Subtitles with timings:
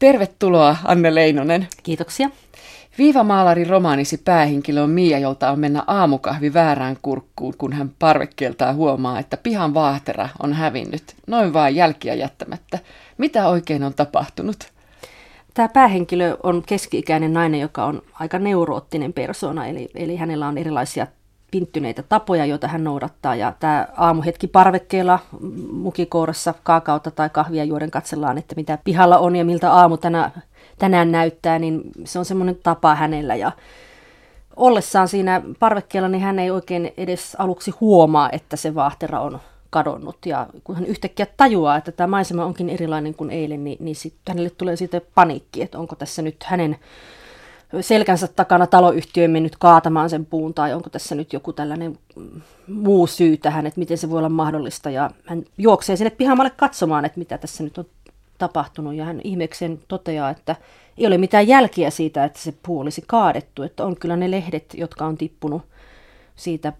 [0.00, 1.68] Tervetuloa Anne Leinonen.
[1.82, 2.30] Kiitoksia.
[2.98, 9.18] Viivamaalarin romaanisi päähenkilö on Mia, jolta on mennä aamukahvi väärään kurkkuun, kun hän parvekkeeltaan huomaa,
[9.18, 12.78] että pihan vaahtera on hävinnyt, noin vaan jälkiä jättämättä.
[13.18, 14.56] Mitä oikein on tapahtunut?
[15.54, 21.06] Tämä päähenkilö on keski-ikäinen nainen, joka on aika neuroottinen persona, eli, eli hänellä on erilaisia
[21.50, 23.34] pinttyneitä tapoja, joita hän noudattaa.
[23.34, 25.18] Ja tämä aamuhetki parvekkeella
[25.72, 30.30] mukikourassa kaakautta tai kahvia juoden katsellaan, että mitä pihalla on ja miltä aamu tänä,
[30.78, 33.34] tänään näyttää, niin se on semmoinen tapa hänellä.
[33.36, 33.52] Ja
[34.56, 40.26] ollessaan siinä parvekkeella, niin hän ei oikein edes aluksi huomaa, että se vaahtera on kadonnut.
[40.26, 44.32] Ja kun hän yhtäkkiä tajuaa, että tämä maisema onkin erilainen kuin eilen, niin, niin sitten
[44.32, 46.76] hänelle tulee siitä paniikki, että onko tässä nyt hänen
[47.80, 51.98] selkänsä takana taloyhtiö mennyt kaatamaan sen puun, tai onko tässä nyt joku tällainen
[52.68, 54.90] muu syy tähän, että miten se voi olla mahdollista.
[54.90, 57.86] Ja hän juoksee sinne pihamalle katsomaan, että mitä tässä nyt on
[58.38, 60.56] tapahtunut, ja hän ihmeekseen toteaa, että
[60.98, 64.74] ei ole mitään jälkiä siitä, että se puu olisi kaadettu, että on kyllä ne lehdet,
[64.74, 65.62] jotka on tippunut
[66.36, 66.72] siitä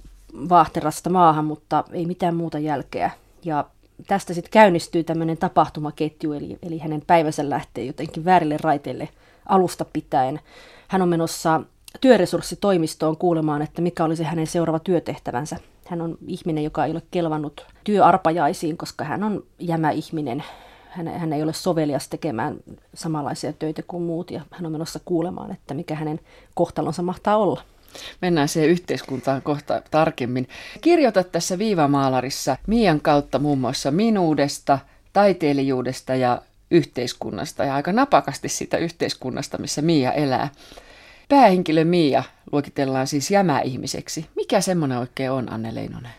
[0.48, 3.10] vaahterasta maahan, mutta ei mitään muuta jälkeä.
[3.44, 3.64] Ja
[4.06, 9.08] tästä sitten käynnistyy tämmöinen tapahtumaketju, eli, eli hänen päivänsä lähtee jotenkin väärille raiteille
[9.50, 10.40] alusta pitäen.
[10.88, 11.60] Hän on menossa
[12.00, 15.56] työresurssitoimistoon kuulemaan, että mikä olisi hänen seuraava työtehtävänsä.
[15.86, 20.44] Hän on ihminen, joka ei ole kelvannut työarpajaisiin, koska hän on jämä ihminen.
[20.90, 22.56] Hän, hän ei ole sovelias tekemään
[22.94, 26.20] samanlaisia töitä kuin muut ja hän on menossa kuulemaan, että mikä hänen
[26.54, 27.62] kohtalonsa mahtaa olla.
[28.22, 30.48] Mennään siihen yhteiskuntaan kohta tarkemmin.
[30.80, 34.78] Kirjoitat tässä viivamaalarissa Mian kautta muun muassa minuudesta,
[35.12, 40.48] taiteilijuudesta ja yhteiskunnasta ja aika napakasti sitä yhteiskunnasta, missä Mia elää.
[41.28, 44.26] Päähenkilö Mia luokitellaan siis jämäihmiseksi.
[44.36, 46.12] Mikä semmoinen oikein on, Anne Leinonen?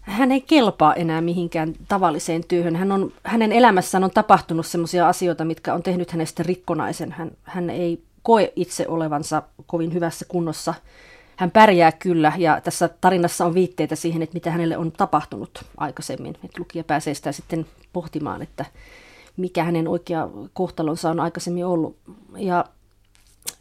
[0.00, 2.76] Hän ei kelpaa enää mihinkään tavalliseen työhön.
[2.76, 7.12] Hän on, hänen elämässään on tapahtunut sellaisia asioita, mitkä on tehnyt hänestä rikkonaisen.
[7.12, 10.74] Hän, hän ei koe itse olevansa kovin hyvässä kunnossa.
[11.36, 16.34] Hän pärjää kyllä, ja tässä tarinassa on viitteitä siihen, että mitä hänelle on tapahtunut aikaisemmin.
[16.44, 18.64] Että lukija pääsee sitä sitten pohtimaan, että
[19.36, 21.96] mikä hänen oikea kohtalonsa on aikaisemmin ollut.
[22.36, 22.64] Ja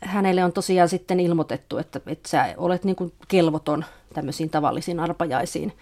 [0.01, 5.73] hänelle on tosiaan sitten ilmoitettu, että, että sä olet niin kuin kelvoton tämmöisiin tavallisiin arpajaisiin.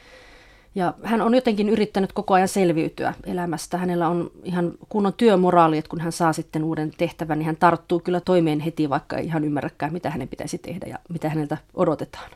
[0.75, 3.77] Ja hän on jotenkin yrittänyt koko ajan selviytyä elämästä.
[3.77, 7.99] Hänellä on ihan kunnon työmoraali, että kun hän saa sitten uuden tehtävän, niin hän tarttuu
[7.99, 12.31] kyllä toimeen heti, vaikka ei ihan ymmärräkään, mitä hänen pitäisi tehdä ja mitä häneltä odotetaan.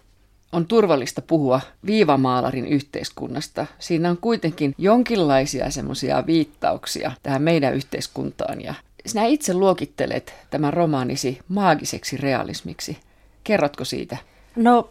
[0.52, 3.66] On turvallista puhua viivamaalarin yhteiskunnasta.
[3.80, 8.74] Siinä on kuitenkin jonkinlaisia semmoisia viittauksia tähän meidän yhteiskuntaan ja
[9.06, 12.98] sinä itse luokittelet tämän romaanisi maagiseksi realismiksi.
[13.44, 14.18] Kerrotko siitä?
[14.56, 14.88] No,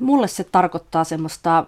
[0.00, 1.66] mulle se tarkoittaa semmoista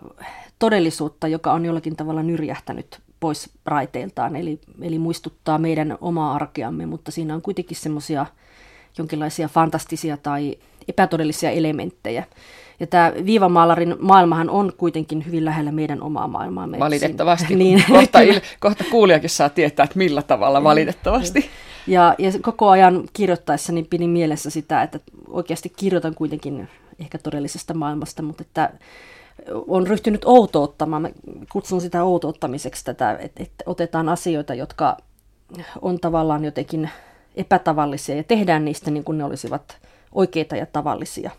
[0.58, 7.10] todellisuutta, joka on jollakin tavalla nyrjähtänyt pois raiteiltaan, eli, eli muistuttaa meidän omaa arkeamme, mutta
[7.10, 8.26] siinä on kuitenkin semmoisia
[8.98, 10.58] jonkinlaisia fantastisia tai
[10.88, 12.24] epätodellisia elementtejä.
[12.80, 16.78] Ja tämä viivamaalarin maailmahan on kuitenkin hyvin lähellä meidän omaa maailmaamme.
[16.78, 17.56] Valitettavasti.
[17.64, 17.84] niin.
[17.88, 21.50] kohta, il, kohta kuulijakin saa tietää, että millä tavalla valitettavasti.
[21.86, 26.68] Ja, ja koko ajan kirjoittaessani pidin mielessä sitä, että oikeasti kirjoitan kuitenkin
[26.98, 28.70] ehkä todellisesta maailmasta, mutta että
[29.68, 31.02] on ryhtynyt outoottamaan.
[31.02, 31.10] Mä
[31.52, 34.96] kutsun sitä outoottamiseksi tätä, että, että otetaan asioita, jotka
[35.82, 36.90] on tavallaan jotenkin
[37.36, 39.78] epätavallisia ja tehdään niistä niin kuin ne olisivat
[40.12, 41.30] oikeita ja tavallisia.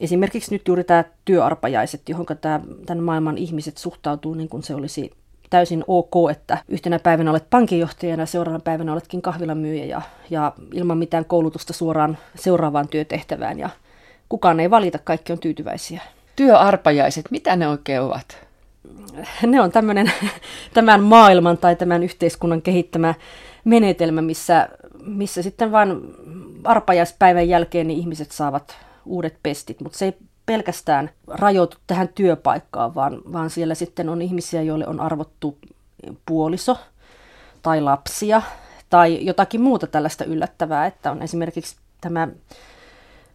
[0.00, 5.10] Esimerkiksi nyt juuri tämä työarpajaiset, johon tämä, tämän maailman ihmiset suhtautuu niin kuin se olisi
[5.50, 10.98] täysin ok, että yhtenä päivänä olet pankinjohtajana ja seuraavana päivänä oletkin kahvilamyyjä ja, ja ilman
[10.98, 13.70] mitään koulutusta suoraan seuraavaan työtehtävään ja
[14.28, 16.02] kukaan ei valita, kaikki on tyytyväisiä.
[16.36, 18.38] Työarpajaiset, mitä ne oikein ovat?
[19.46, 20.12] Ne on tämmöinen,
[20.74, 23.14] tämän maailman tai tämän yhteiskunnan kehittämä
[23.64, 24.68] menetelmä, missä,
[25.04, 26.14] missä sitten vain
[26.64, 28.76] arpajaispäivän jälkeen niin ihmiset saavat
[29.06, 34.62] uudet pestit, mutta se ei pelkästään rajoitu tähän työpaikkaan, vaan, vaan siellä sitten on ihmisiä,
[34.62, 35.58] joille on arvottu
[36.26, 36.78] puoliso
[37.62, 38.42] tai lapsia
[38.90, 42.28] tai jotakin muuta tällaista yllättävää, että on esimerkiksi tämä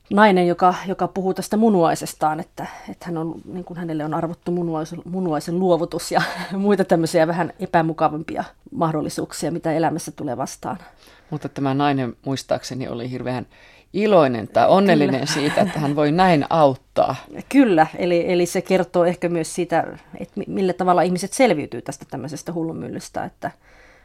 [0.09, 4.51] nainen, joka, joka puhuu tästä munuaisestaan, että, että hän on, niin kuin hänelle on arvottu
[4.51, 6.21] munuaisen, munuaisen luovutus ja
[6.57, 10.77] muita tämmöisiä vähän epämukavampia mahdollisuuksia, mitä elämässä tulee vastaan.
[11.29, 13.47] Mutta tämä nainen muistaakseni oli hirveän
[13.93, 15.33] iloinen tai onnellinen Kyllä.
[15.33, 17.15] siitä, että hän voi näin auttaa.
[17.49, 22.53] Kyllä, eli, eli se kertoo ehkä myös siitä, että millä tavalla ihmiset selviytyy tästä tämmöisestä
[22.53, 23.51] hullunmyllystä, että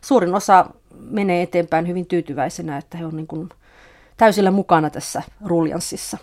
[0.00, 0.66] suurin osa
[0.98, 3.48] menee eteenpäin hyvin tyytyväisenä, että he on niin kuin
[4.16, 6.18] täysillä mukana tässä ruljanssissa.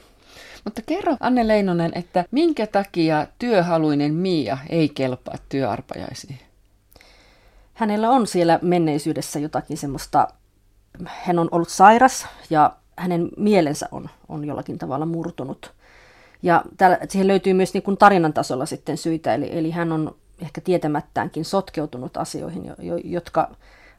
[0.64, 6.40] Mutta kerro Anne Leinonen, että minkä takia työhaluinen Mia ei kelpaa työarpajaisiin?
[7.74, 10.28] Hänellä on siellä menneisyydessä jotakin semmoista
[11.06, 15.74] hän on ollut sairas ja hänen mielensä on, on jollakin tavalla murtunut.
[16.44, 20.16] Ja täällä, siihen löytyy myös niin kuin tarinan tasolla sitten syitä, eli, eli hän on
[20.42, 23.56] ehkä tietämättäänkin sotkeutunut asioihin, jo, jo, jotka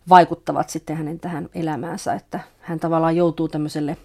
[0.09, 3.97] vaikuttavat sitten hänen tähän elämäänsä, että hän tavallaan joutuu tämmöiselle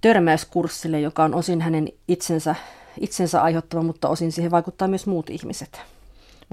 [0.00, 2.54] törmäyskurssille, joka on osin hänen itsensä,
[3.00, 5.93] itsensä aiheuttava, mutta osin siihen vaikuttaa myös muut ihmiset.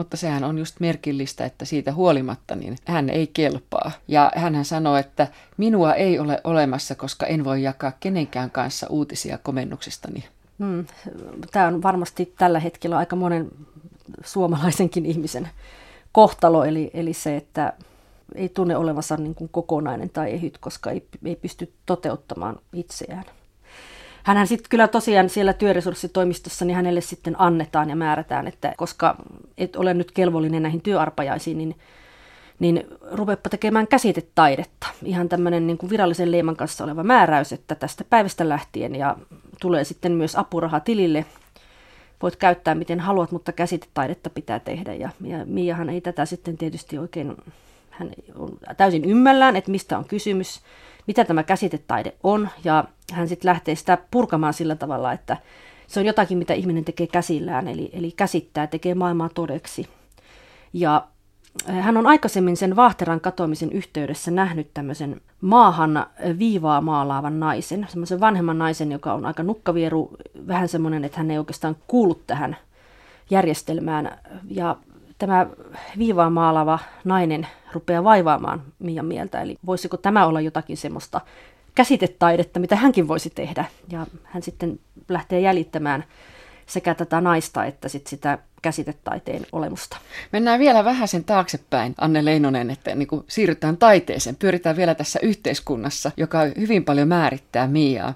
[0.02, 3.92] Mutta sehän on just merkillistä, että siitä huolimatta niin hän ei kelpaa.
[4.08, 5.28] Ja hän sanoo, että
[5.58, 10.24] minua ei ole olemassa, koska en voi jakaa kenenkään kanssa uutisia komennuksistani.
[10.60, 10.86] Hmm.
[11.52, 13.52] Tämä on varmasti tällä hetkellä aika monen
[14.26, 15.50] suomalaisenkin ihmisen
[16.12, 17.74] kohtalo, eli, eli se, että
[18.36, 23.26] ei tunne olevansa niin kuin kokonainen tai ehyt, koska ei, ei pysty toteuttamaan itseään.
[24.24, 29.16] Hänhän sitten kyllä tosiaan siellä työresurssitoimistossa, niin hänelle sitten annetaan ja määrätään, että koska
[29.58, 31.76] et ole nyt kelvollinen näihin työarpajaisiin, niin,
[32.60, 34.88] niin rupeappa tekemään käsitetaidetta.
[35.04, 39.18] Ihan tämmöinen niin virallisen leiman kanssa oleva määräys, että tästä päivästä lähtien ja
[39.62, 41.26] tulee sitten myös apuraha tilille.
[42.22, 44.94] Voit käyttää miten haluat, mutta käsitetaidetta pitää tehdä.
[44.94, 47.38] Ja, ja Miahan ei tätä sitten tietysti oikein,
[47.90, 50.62] hän on täysin ymmällään, että mistä on kysymys
[51.08, 55.38] mitä tämä käsitetaide on, ja hän sitten lähtee sitä purkamaan sillä tavalla, että
[55.88, 59.88] se on jotakin, mitä ihminen tekee käsillään, eli, eli käsittää, tekee maailmaa todeksi.
[60.74, 61.08] Ja
[61.70, 66.06] äh, hän on aikaisemmin sen vaahteran katoamisen yhteydessä nähnyt tämmöisen maahan
[66.40, 70.18] viivaa maalaavan naisen, semmoisen vanhemman naisen, joka on aika nukkavieru,
[70.48, 72.58] vähän semmoinen, että hän ei oikeastaan kuulu tähän
[73.30, 74.18] järjestelmään.
[74.50, 74.76] Ja
[75.18, 75.48] tämä
[75.98, 79.42] viivaa maalaava nainen rupeaa vaivaamaan Mian mieltä.
[79.42, 81.22] Eli voisiko tämä olla jotakin semmoista
[81.76, 83.66] käsitetaidetta, mitä hänkin voisi tehdä.
[83.90, 84.80] Ja hän sitten
[85.10, 86.04] lähtee jäljittämään
[86.66, 89.98] sekä tätä naista että sit sitä käsitetaiteen olemusta.
[90.32, 94.36] Mennään vielä vähän sen taaksepäin, Anne Leinonen, että niin kuin siirrytään taiteeseen.
[94.36, 98.14] Pyöritään vielä tässä yhteiskunnassa, joka hyvin paljon määrittää Miaa.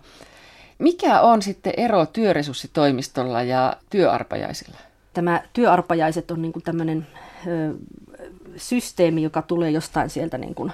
[0.80, 4.78] Mikä on sitten ero työresurssitoimistolla ja työarpajaisilla?
[5.14, 7.08] Tämä työarpajaiset on niin kuin tämmöinen
[7.48, 7.74] ö,
[8.58, 10.72] systeemi, joka tulee jostain sieltä niin kuin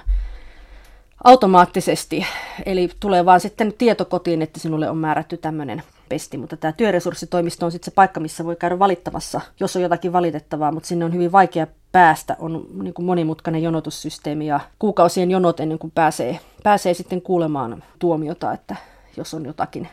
[1.24, 2.26] automaattisesti.
[2.66, 7.72] Eli tulee vaan sitten tietokotiin, että sinulle on määrätty tämmöinen pesti, mutta tämä työresurssitoimisto on
[7.72, 11.32] sitten se paikka, missä voi käydä valittamassa, jos on jotakin valitettavaa, mutta sinne on hyvin
[11.32, 12.36] vaikea päästä.
[12.38, 18.52] On niin kuin monimutkainen jonotussysteemi ja kuukausien jonot ennen kuin pääsee, pääsee sitten kuulemaan tuomiota,
[18.52, 18.76] että
[19.16, 19.88] jos on jotakin,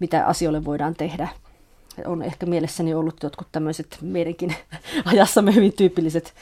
[0.00, 1.28] mitä asioille voidaan tehdä
[2.06, 4.54] on ehkä mielessäni ollut jotkut tämmöiset meidänkin
[5.12, 6.34] ajassamme hyvin tyypilliset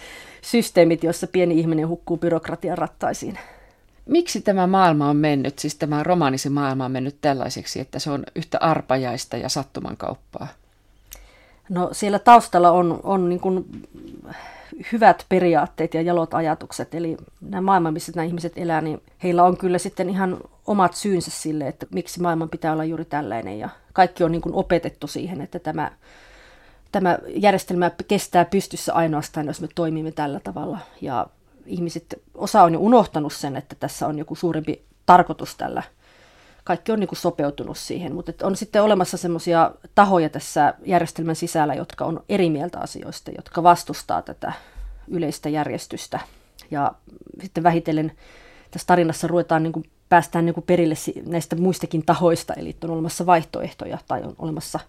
[0.43, 3.38] systeemit, joissa pieni ihminen hukkuu byrokratian rattaisiin.
[4.06, 8.25] Miksi tämä maailma on mennyt, siis tämä romaanisi maailma on mennyt tällaiseksi, että se on
[8.37, 10.49] yhtä arpajaista ja sattumankauppaa?
[11.69, 13.66] No siellä taustalla on, on niin kuin
[14.93, 16.94] hyvät periaatteet ja jalot ajatukset.
[16.94, 21.31] Eli nämä maailma, missä nämä ihmiset elää, niin heillä on kyllä sitten ihan omat syynsä
[21.31, 23.58] sille, että miksi maailman pitää olla juuri tällainen.
[23.58, 25.90] Ja kaikki on niin kuin opetettu siihen, että tämä,
[26.93, 30.78] tämä järjestelmä kestää pystyssä ainoastaan, jos me toimimme tällä tavalla.
[31.00, 31.26] Ja
[31.67, 35.82] ihmiset, osa on jo unohtanut sen, että tässä on joku suurempi tarkoitus tällä.
[36.64, 41.75] Kaikki on niin kuin sopeutunut siihen, mutta on sitten olemassa semmoisia tahoja tässä järjestelmän sisällä,
[41.75, 44.53] jotka on eri mieltä asioista, jotka vastustaa tätä
[45.09, 46.20] yleistä järjestystä.
[46.70, 46.93] Ja
[47.43, 48.12] sitten vähitellen
[48.70, 50.94] tässä tarinassa ruvetaan niin kuin päästään niin kuin perille
[51.26, 54.81] näistä muistakin tahoista, eli on olemassa vaihtoehtoja tai on olemassa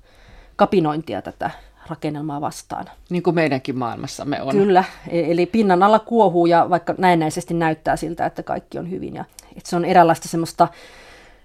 [0.55, 1.51] kapinointia tätä
[1.87, 2.85] rakennelmaa vastaan.
[3.09, 4.51] Niin kuin meidänkin maailmassamme on.
[4.51, 9.15] Kyllä, e- eli pinnan alla kuohuu ja vaikka näennäisesti näyttää siltä, että kaikki on hyvin.
[9.15, 9.25] Ja,
[9.57, 10.67] että se on eräänlaista semmoista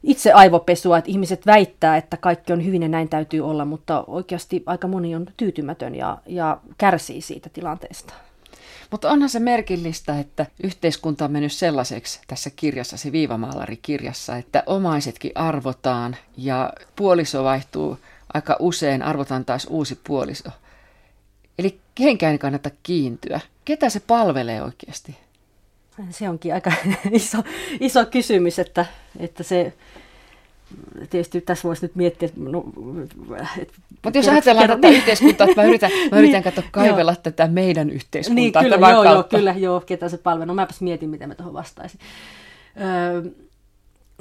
[0.03, 4.63] itse aivopesua, että ihmiset väittää, että kaikki on hyvin ja näin täytyy olla, mutta oikeasti
[4.67, 8.15] aika moni on tyytymätön ja, ja kärsii siitä tilanteesta.
[8.91, 15.33] Mutta onhan se merkillistä, että yhteiskunta on mennyt sellaiseksi tässä kirjassa, se viivamaalarikirjassa, että omaisetkin
[15.35, 17.99] arvotaan ja puoliso vaihtuu
[18.35, 20.51] aika usein, arvotaan taas uusi puoliso.
[21.59, 23.41] Eli kehenkään ei kannata kiintyä.
[23.65, 25.17] Ketä se palvelee oikeasti?
[26.11, 26.73] Se onkin aika
[27.11, 27.39] iso,
[27.81, 28.87] iso kysymys, että,
[29.19, 29.73] että se
[31.11, 32.65] tietysti tässä voisi nyt miettiä, no,
[33.59, 33.73] et,
[34.05, 37.23] Mutta jos ajatellaan tätä yhteiskuntaa, että mä yritän, mä yritän katsoa kaivella joo.
[37.23, 40.47] tätä meidän yhteiskuntaa niin, kyllä, joo, joo, kyllä, joo, ketä se palvelee.
[40.47, 42.01] No mäpäs mietin, miten mä tuohon vastaisin.
[42.81, 43.23] Öö,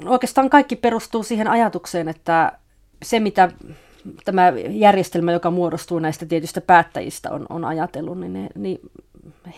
[0.04, 2.52] oikeastaan kaikki perustuu siihen ajatukseen, että
[3.02, 3.52] se mitä
[4.24, 8.80] tämä järjestelmä, joka muodostuu näistä tietystä päättäjistä, on, on ajatellut, niin, ne, niin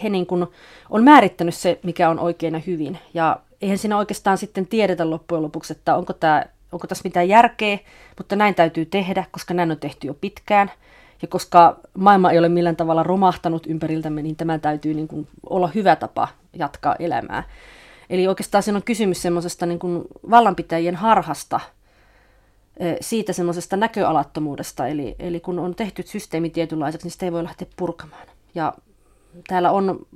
[0.03, 0.47] he niin kuin
[0.91, 2.99] on määrittänyt se, mikä on oikein ja hyvin.
[3.15, 7.79] Ja eihän siinä oikeastaan sitten tiedetä loppujen lopuksi, että onko, tämä, onko tässä mitään järkeä,
[8.19, 10.71] mutta näin täytyy tehdä, koska näin on tehty jo pitkään.
[11.23, 15.71] Ja koska maailma ei ole millään tavalla romahtanut ympäriltämme, niin tämä täytyy niin kuin olla
[15.75, 17.43] hyvä tapa jatkaa elämää.
[18.11, 19.79] Eli oikeastaan siinä on kysymys semmoisesta niin
[20.31, 21.61] vallanpitäjien harhasta,
[23.01, 24.87] siitä semmoisesta näköalattomuudesta.
[24.87, 28.27] Eli, eli kun on tehty systeemi tietynlaiseksi, niin sitä ei voi lähteä purkamaan.
[28.55, 28.75] Ja
[29.49, 30.07] täällä on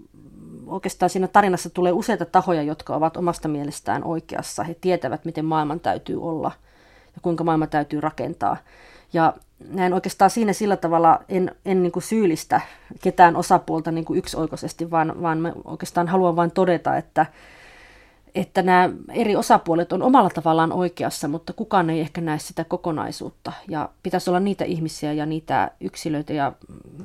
[0.67, 4.65] oikeastaan siinä tarinassa tulee useita tahoja, jotka ovat omasta mielestään oikeassa.
[4.65, 6.53] He tietävät, miten maailman täytyy olla
[7.15, 8.57] ja kuinka maailma täytyy rakentaa.
[9.13, 9.35] Ja
[9.69, 12.61] näin oikeastaan siinä sillä tavalla en, en niin kuin syyllistä
[13.03, 17.27] ketään osapuolta niin kuin yksioikoisesti, vaan, vaan mä oikeastaan haluan vain todeta, että,
[18.35, 23.53] että nämä eri osapuolet on omalla tavallaan oikeassa, mutta kukaan ei ehkä näe sitä kokonaisuutta.
[23.69, 26.53] Ja pitäisi olla niitä ihmisiä ja niitä yksilöitä ja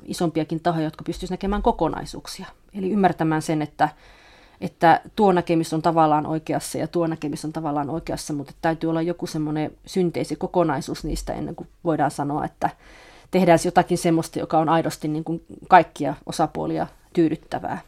[0.05, 2.45] isompiakin tahoja, jotka pystyisivät näkemään kokonaisuuksia.
[2.73, 3.89] Eli ymmärtämään sen, että,
[4.61, 9.01] että tuo näkemys on tavallaan oikeassa ja tuo näkemys on tavallaan oikeassa, mutta täytyy olla
[9.01, 12.69] joku semmoinen synteesi kokonaisuus niistä ennen kuin voidaan sanoa, että
[13.31, 17.81] tehdään jotakin semmoista, joka on aidosti niin kuin kaikkia osapuolia tyydyttävää.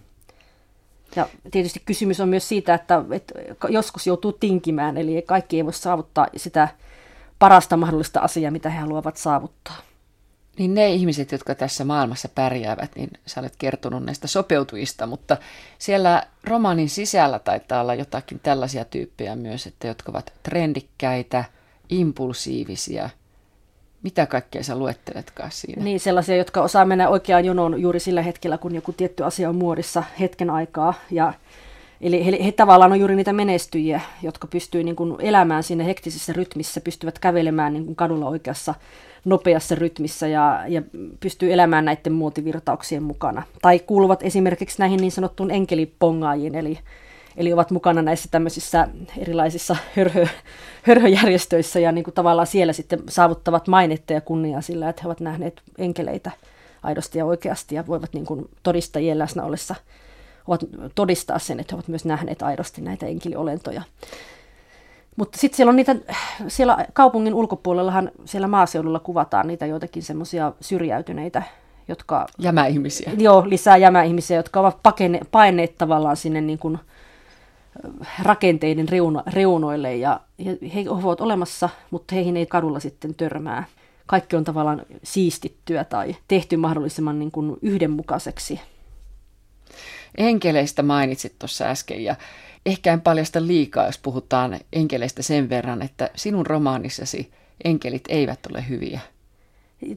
[1.15, 3.33] Ja tietysti kysymys on myös siitä, että, että
[3.69, 6.67] joskus joutuu tinkimään, eli kaikki ei voi saavuttaa sitä
[7.39, 9.77] parasta mahdollista asiaa, mitä he haluavat saavuttaa.
[10.57, 15.37] Niin ne ihmiset, jotka tässä maailmassa pärjäävät, niin sä olet kertonut näistä sopeutujista, mutta
[15.77, 21.43] siellä romaanin sisällä taitaa olla jotakin tällaisia tyyppejä myös, että jotka ovat trendikkäitä,
[21.89, 23.09] impulsiivisia.
[24.03, 25.83] Mitä kaikkea sä luetteletkaan siinä?
[25.83, 29.55] Niin, sellaisia, jotka osaa mennä oikeaan jonoon juuri sillä hetkellä, kun joku tietty asia on
[29.55, 30.93] muodissa hetken aikaa.
[31.11, 31.33] Ja,
[32.01, 36.33] eli he, he tavallaan on juuri niitä menestyjiä, jotka pystyy niin kuin elämään siinä hektisessä
[36.33, 38.73] rytmissä, pystyvät kävelemään niin kuin kadulla oikeassa
[39.25, 40.81] nopeassa rytmissä ja, ja
[41.19, 43.43] pystyy elämään näiden muotivirtauksien mukana.
[43.61, 46.79] Tai kuuluvat esimerkiksi näihin niin sanottuun enkelipongaajiin, eli,
[47.37, 50.27] eli ovat mukana näissä tämmöisissä erilaisissa hörhö,
[50.83, 55.19] hörhöjärjestöissä ja niin kuin tavallaan siellä sitten saavuttavat mainetta ja kunniaa sillä, että he ovat
[55.19, 56.31] nähneet enkeleitä
[56.83, 59.75] aidosti ja oikeasti ja voivat niin kuin todistajien läsnä ollessa
[60.47, 60.61] ovat
[60.95, 63.81] todistaa sen, että he ovat myös nähneet aidosti näitä enkeliolentoja.
[65.15, 65.95] Mutta sitten siellä on niitä,
[66.47, 71.43] siellä kaupungin ulkopuolellahan siellä maaseudulla kuvataan niitä joitakin semmoisia syrjäytyneitä,
[71.87, 72.27] jotka...
[72.39, 73.11] Jämäihmisiä.
[73.17, 76.79] Joo, lisää jämäihmisiä, jotka ovat pakene, paineet tavallaan sinne niin kuin
[78.23, 83.63] rakenteiden reuno, reunoille ja, ja he ovat olemassa, mutta heihin ei kadulla sitten törmää.
[84.05, 88.59] Kaikki on tavallaan siistittyä tai tehty mahdollisimman niin kuin yhdenmukaiseksi.
[90.17, 92.15] Enkeleistä mainitsit tuossa äsken ja
[92.65, 97.31] Ehkä en paljasta liikaa, jos puhutaan enkeleistä sen verran, että sinun romaanissasi
[97.63, 98.99] enkelit eivät ole hyviä.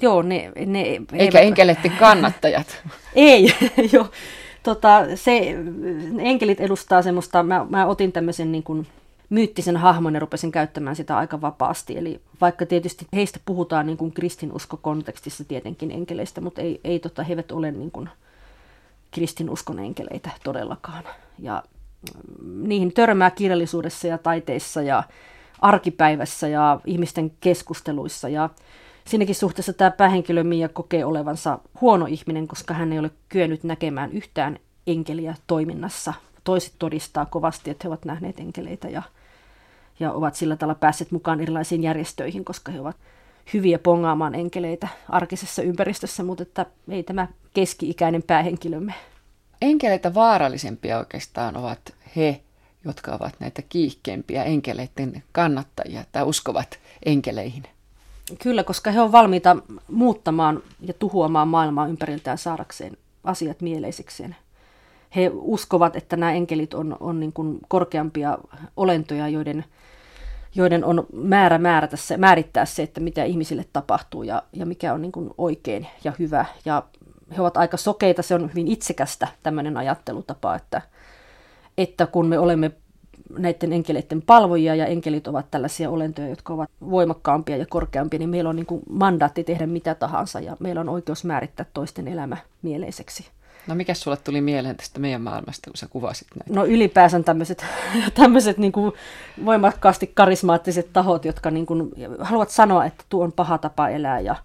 [0.03, 1.35] Joo, ne, ne Eikä eivät...
[1.35, 2.83] enkeleiden kannattajat.
[3.15, 3.55] Ei,
[3.93, 4.11] joo.
[4.65, 5.57] Tota, se,
[6.19, 8.87] enkelit edustaa semmoista, mä, mä otin tämmöisen niin kuin
[9.31, 11.99] myyttisen hahmon ja rupesin käyttämään sitä aika vapaasti.
[11.99, 17.33] Eli vaikka tietysti heistä puhutaan niin kuin kristinusko-kontekstissa tietenkin enkeleistä, mutta ei, ei tota, he
[17.33, 18.09] eivät ole niin kuin
[19.11, 21.05] kristinuskon enkeleitä todellakaan.
[21.39, 21.63] Ja
[22.43, 25.03] niihin törmää kirjallisuudessa ja taiteissa ja
[25.59, 28.29] arkipäivässä ja ihmisten keskusteluissa.
[28.29, 28.51] Ja
[29.09, 34.13] siinäkin suhteessa tämä päähenkilö Mia kokee olevansa huono ihminen, koska hän ei ole kyennyt näkemään
[34.13, 36.15] yhtään enkeliä toiminnassa.
[36.45, 39.03] Toiset todistaa kovasti, että he ovat nähneet enkeleitä ja,
[40.01, 42.97] ja ovat sillä tavalla päässeet mukaan erilaisiin järjestöihin, koska he ovat
[43.55, 48.95] hyviä pongaamaan enkeleitä arkisessa ympäristössä, mutta että ei tämä keski-ikäinen päähenkilömme
[49.63, 52.41] Enkeleitä vaarallisempia oikeastaan ovat he,
[52.85, 57.63] jotka ovat näitä kiihkeimpiä enkeleiden kannattajia tai uskovat enkeleihin.
[58.43, 59.57] Kyllä, koska he ovat valmiita
[59.91, 64.37] muuttamaan ja tuhoamaan maailmaa ympäriltään saadakseen asiat mieleisikseen.
[65.17, 68.39] He uskovat, että nämä enkelit on, on niin kuin korkeampia
[68.77, 69.65] olentoja, joiden,
[70.55, 75.03] joiden on määrä määrätä se, määrittää se, että mitä ihmisille tapahtuu ja, ja mikä on
[75.03, 76.45] niin kuin oikein ja hyvä.
[76.65, 76.83] Ja
[77.37, 80.83] he ovat aika sokeita, se on hyvin itsekästä tämmöinen ajattelutapa, että,
[81.79, 82.71] että kun me olemme
[83.39, 88.51] näiden enkeleiden palvojia ja enkelit ovat tällaisia olentoja, jotka ovat voimakkaampia ja korkeampia, niin meillä
[88.51, 93.27] on niin kuin mandaatti tehdä mitä tahansa ja meillä on oikeus määrittää toisten elämä mieleiseksi.
[93.67, 96.61] No mikä sulle tuli mieleen tästä meidän maailmasta, kun sä kuvasit näitä?
[96.61, 97.65] No ylipäänsä tämmöiset,
[98.15, 98.93] tämmöiset niin kuin
[99.45, 104.37] voimakkaasti karismaattiset tahot, jotka niin kuin haluavat sanoa, että tuo on paha tapa elää ja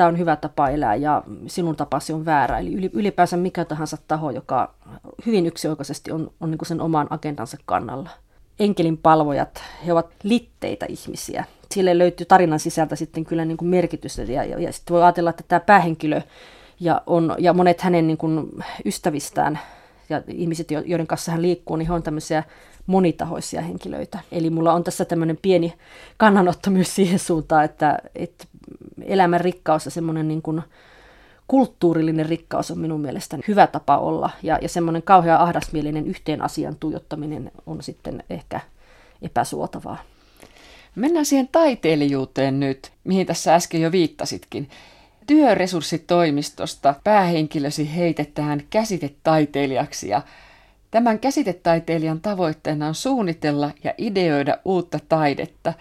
[0.00, 2.58] tämä on hyvä tapa elää ja sinun tapasi on väärä.
[2.58, 4.74] Eli ylipäänsä mikä tahansa taho, joka
[5.26, 8.10] hyvin yksioikoisesti on, on niin sen oman agendansa kannalla.
[8.60, 11.44] Enkelin palvojat, he ovat litteitä ihmisiä.
[11.70, 15.44] Sille löytyy tarinan sisältä sitten kyllä niin merkitystä ja, ja, ja sitten voi ajatella, että
[15.48, 16.20] tämä päähenkilö
[16.80, 18.50] ja, on, ja monet hänen niin kuin
[18.84, 19.58] ystävistään
[20.08, 22.44] ja ihmiset, joiden kanssa hän liikkuu, niin he on tämmöisiä
[22.86, 24.18] monitahoisia henkilöitä.
[24.32, 25.74] Eli mulla on tässä tämmöinen pieni
[26.16, 28.44] kannanotto myös siihen suuntaan, että, että
[29.06, 30.62] elämän rikkaus ja semmoinen niin kuin
[31.48, 34.30] kulttuurillinen rikkaus on minun mielestäni hyvä tapa olla.
[34.42, 38.60] Ja, ja semmoinen kauhea ahdasmielinen yhteen asian tuijottaminen on sitten ehkä
[39.22, 39.98] epäsuotavaa.
[40.94, 44.68] Mennään siihen taiteilijuuteen nyt, mihin tässä äsken jo viittasitkin.
[45.26, 50.22] Työresurssitoimistosta päähenkilösi heitetään käsitetaiteilijaksi ja
[50.90, 55.72] tämän käsitetaiteilijan tavoitteena on suunnitella ja ideoida uutta taidetta.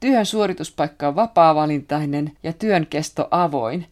[0.00, 3.86] Työn suorituspaikka on vapaa-valintainen ja työn kesto avoin.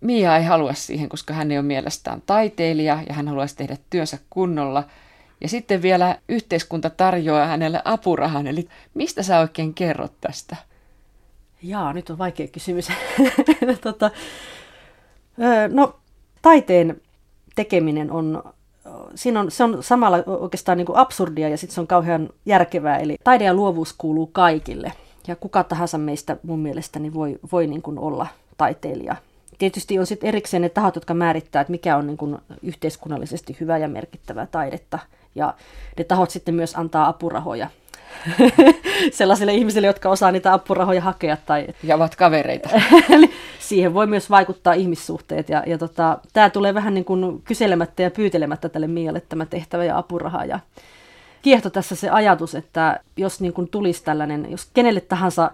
[0.00, 4.18] Mia ei halua siihen, koska hän ei ole mielestään taiteilija ja hän haluaisi tehdä työnsä
[4.30, 4.84] kunnolla–
[5.40, 10.56] ja sitten vielä yhteiskunta tarjoaa hänelle apurahan, eli mistä sä oikein kerrot tästä?
[11.62, 12.88] Jaa, nyt on vaikea kysymys.
[13.80, 14.10] tota,
[15.72, 15.96] no,
[16.42, 17.00] taiteen
[17.54, 18.42] tekeminen on,
[19.14, 22.98] siinä on, se on samalla oikeastaan niin kuin absurdia ja sitten se on kauhean järkevää.
[22.98, 24.92] Eli taide ja luovuus kuuluu kaikille.
[25.26, 29.16] Ja kuka tahansa meistä mun mielestäni voi, voi niin kuin olla taiteilija.
[29.58, 33.78] Tietysti on sitten erikseen ne tahot, jotka määrittää, että mikä on niin kuin yhteiskunnallisesti hyvää
[33.78, 34.98] ja merkittävää taidetta–
[35.34, 35.54] ja
[35.98, 37.70] ne tahot sitten myös antaa apurahoja
[39.12, 41.36] sellaisille ihmisille, jotka osaa niitä apurahoja hakea.
[41.46, 41.66] Tai...
[41.82, 42.68] Ja ovat kavereita.
[43.58, 45.48] Siihen voi myös vaikuttaa ihmissuhteet.
[45.48, 49.84] Ja, ja tota, tämä tulee vähän niin kuin kyselemättä ja pyytelemättä tälle Mialle tämä tehtävä
[49.84, 50.44] ja apuraha.
[50.44, 50.60] Ja
[51.42, 55.50] kiehto tässä se ajatus, että jos niin kuin tulisi tällainen, jos kenelle tahansa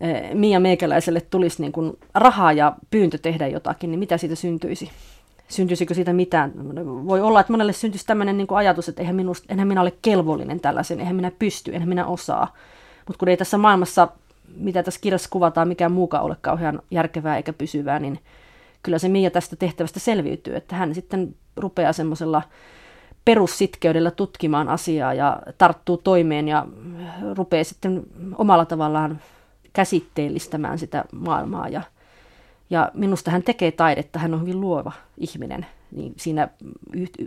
[0.00, 4.90] eh, Mia Meikäläiselle tulisi niin kuin rahaa ja pyyntö tehdä jotakin, niin mitä siitä syntyisi?
[5.52, 6.52] syntyisikö siitä mitään.
[7.06, 10.60] Voi olla, että monelle syntyisi tämmöinen niin ajatus, että eihän, minusta, eihän minä ole kelvollinen
[10.60, 12.54] tällaisen, eihän minä pysty, eihän minä osaa.
[13.06, 14.08] Mutta kun ei tässä maailmassa,
[14.56, 18.18] mitä tässä kirjassa kuvataan, mikään muukaan ole kauhean järkevää eikä pysyvää, niin
[18.82, 22.42] kyllä se Mia tästä tehtävästä selviytyy, että hän sitten rupeaa semmoisella
[23.24, 26.66] perussitkeydellä tutkimaan asiaa ja tarttuu toimeen ja
[27.34, 28.02] rupeaa sitten
[28.38, 29.20] omalla tavallaan
[29.72, 31.82] käsitteellistämään sitä maailmaa ja
[32.72, 35.66] ja minusta hän tekee taidetta, hän on hyvin luova ihminen.
[35.90, 36.48] Niin siinä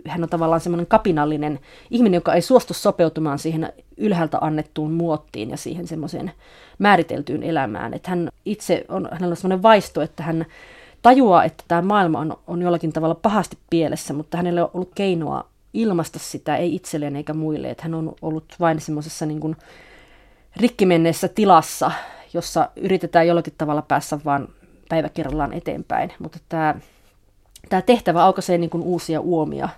[0.08, 1.60] hän on tavallaan semmoinen kapinallinen
[1.90, 6.32] ihminen, joka ei suostu sopeutumaan siihen ylhäältä annettuun muottiin ja siihen semmoiseen
[6.78, 7.94] määriteltyyn elämään.
[7.94, 10.46] Että hän itse on, hänellä on semmoinen vaisto, että hän
[11.02, 15.44] tajuaa, että tämä maailma on, on jollakin tavalla pahasti pielessä, mutta hänellä on ollut keinoa
[15.76, 17.70] ilmaista sitä, ei itselleen eikä muille.
[17.70, 19.56] Että hän on ollut vain semmoisessa niin kuin
[20.56, 21.90] rikkimenneessä tilassa,
[22.32, 24.48] jossa yritetään jollakin tavalla päässä vaan
[24.88, 26.12] päivä kerrallaan eteenpäin.
[26.18, 26.74] Mutta tämä,
[27.68, 29.68] tämä tehtävä aukaisee niin kuin uusia uomia.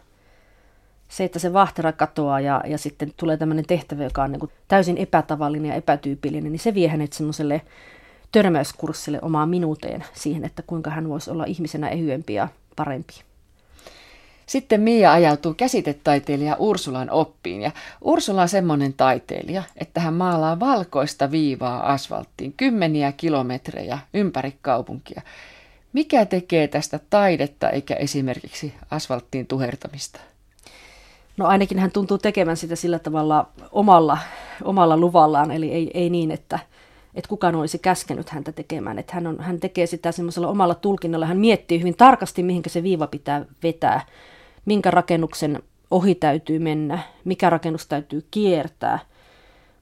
[1.08, 4.52] Se, että se vahtera katoaa ja, ja sitten tulee tämmöinen tehtävä, joka on niin kuin
[4.68, 7.62] täysin epätavallinen ja epätyypillinen, niin se vie hänet semmoiselle
[8.32, 13.27] törmäyskurssille omaan minuuteen siihen, että kuinka hän voisi olla ihmisenä ehyempi ja parempi.
[14.48, 21.30] Sitten Mia ajautuu käsitetaiteilija Ursulan oppiin ja Ursula on semmoinen taiteilija, että hän maalaa valkoista
[21.30, 25.22] viivaa asfalttiin kymmeniä kilometrejä ympäri kaupunkia.
[25.92, 30.20] Mikä tekee tästä taidetta eikä esimerkiksi asfalttiin tuhertamista?
[31.36, 34.18] No ainakin hän tuntuu tekemään sitä sillä tavalla omalla,
[34.64, 36.58] omalla luvallaan, eli ei, ei niin, että,
[37.14, 38.98] että kukaan olisi käskenyt häntä tekemään.
[38.98, 41.26] Että hän, on, hän tekee sitä semmoisella omalla tulkinnalla.
[41.26, 44.00] Hän miettii hyvin tarkasti, mihinkä se viiva pitää vetää
[44.68, 48.98] minkä rakennuksen ohi täytyy mennä, mikä rakennus täytyy kiertää.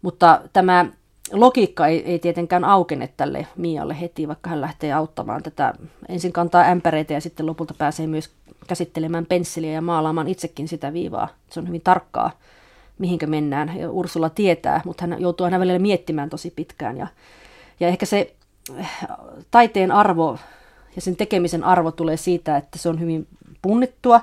[0.02, 0.86] Mutta tämä
[1.32, 5.74] logiikka ei, ei tietenkään aukene tälle Mialle heti, vaikka hän lähtee auttamaan tätä.
[6.08, 8.30] Ensin kantaa ämpäreitä ja sitten lopulta pääsee myös
[8.66, 11.28] käsittelemään pensseliä ja maalaamaan itsekin sitä viivaa.
[11.50, 12.30] Se on hyvin tarkkaa,
[12.98, 13.78] mihinkä mennään.
[13.78, 16.96] Ja Ursula tietää, mutta hän joutuu aina välillä miettimään tosi pitkään.
[16.96, 17.06] Ja,
[17.80, 18.34] ja ehkä se
[18.76, 18.90] eh,
[19.50, 20.38] taiteen arvo
[20.96, 23.26] ja sen tekemisen arvo tulee siitä, että se on hyvin
[23.62, 24.20] punnittua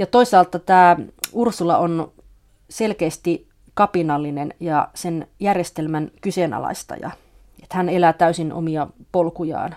[0.00, 0.96] ja toisaalta tämä
[1.32, 2.12] Ursula on
[2.70, 7.10] selkeästi kapinallinen ja sen järjestelmän kyseenalaistaja.
[7.62, 9.76] Että hän elää täysin omia polkujaan.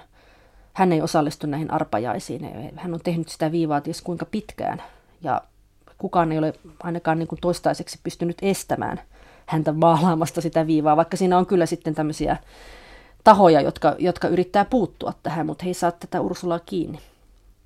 [0.73, 2.71] Hän ei osallistu näihin arpajaisiin.
[2.75, 4.83] Hän on tehnyt sitä viivaa ties kuinka pitkään.
[5.21, 5.41] Ja
[5.97, 9.01] kukaan ei ole ainakaan niin kuin toistaiseksi pystynyt estämään
[9.45, 12.38] häntä maalaamasta sitä viivaa, vaikka siinä on kyllä sitten tämmöisiä
[13.23, 16.99] tahoja, jotka, jotka yrittää puuttua tähän, mutta he ei saa tätä Ursulaa kiinni.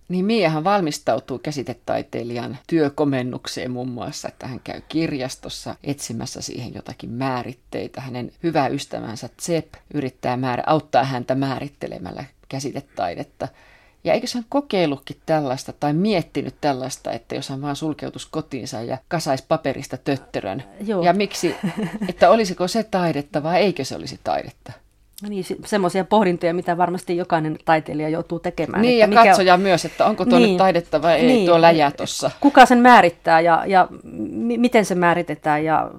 [0.08, 8.02] Niin Miahan valmistautuu käsitetaiteilijan työkomennukseen muun muassa, että hän käy kirjastossa etsimässä siihen jotakin määritteitä.
[8.02, 13.48] Hänen hyvä ystävänsä Zep yrittää määrä, auttaa häntä määrittelemällä käsitetaidetta.
[14.04, 18.98] Ja eikö hän kokeillutkin tällaista tai miettinyt tällaista, että jos hän vaan sulkeutuisi kotiinsa ja
[19.08, 20.64] kasaisi paperista tötterön.
[20.82, 21.04] Joo.
[21.04, 21.56] Ja miksi,
[22.10, 24.72] että olisiko se taidetta vai eikö se olisi taidetta?
[25.22, 28.82] Niin, semmoisia pohdintoja, mitä varmasti jokainen taiteilija joutuu tekemään.
[28.82, 29.30] Niin, että ja mikä...
[29.30, 32.32] katsoja myös, että onko tuo niin, nyt taidetta vai ei niin, tuo läjä tuossa.
[32.40, 35.92] Kuka sen määrittää ja, ja m- miten se määritetään ja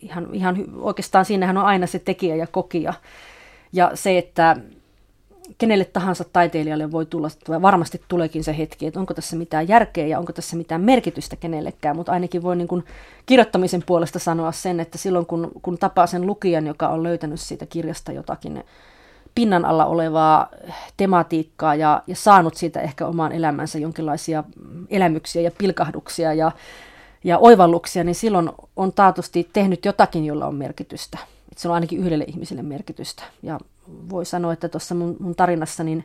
[0.00, 2.94] ihan, ihan oikeastaan siinähän on aina se tekijä ja kokija.
[3.72, 4.56] Ja se, että
[5.58, 7.28] kenelle tahansa taiteilijalle voi tulla,
[7.62, 11.96] varmasti tuleekin se hetki, että onko tässä mitään järkeä ja onko tässä mitään merkitystä kenellekään,
[11.96, 12.84] mutta ainakin voi niin kuin
[13.26, 17.66] kirjoittamisen puolesta sanoa sen, että silloin kun, kun tapaa sen lukijan, joka on löytänyt siitä
[17.66, 18.64] kirjasta jotakin
[19.34, 20.48] pinnan alla olevaa
[20.96, 24.44] tematiikkaa ja, ja saanut siitä ehkä omaan elämänsä jonkinlaisia
[24.90, 26.52] elämyksiä ja pilkahduksia ja,
[27.24, 31.18] ja oivalluksia, niin silloin on taatusti tehnyt jotakin, jolla on merkitystä.
[31.58, 33.22] Että se on ainakin yhdelle ihmiselle merkitystä.
[33.42, 33.58] Ja
[34.10, 36.04] voi sanoa, että tuossa mun, mun tarinassa niin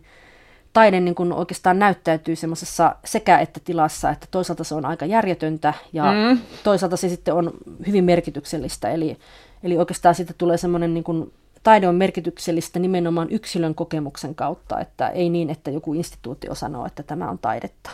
[0.74, 5.74] taide niin kun oikeastaan näyttäytyy semmoisessa sekä että tilassa, että toisaalta se on aika järjetöntä
[5.94, 6.40] ja mm.
[6.64, 7.54] toisaalta se sitten on
[7.88, 8.90] hyvin merkityksellistä.
[8.90, 9.18] Eli,
[9.64, 11.32] eli oikeastaan siitä tulee semmoinen niin kun,
[11.64, 17.04] taide on merkityksellistä nimenomaan yksilön kokemuksen kautta, että ei niin, että joku instituutio sanoo, että
[17.04, 17.90] tämä on taidetta.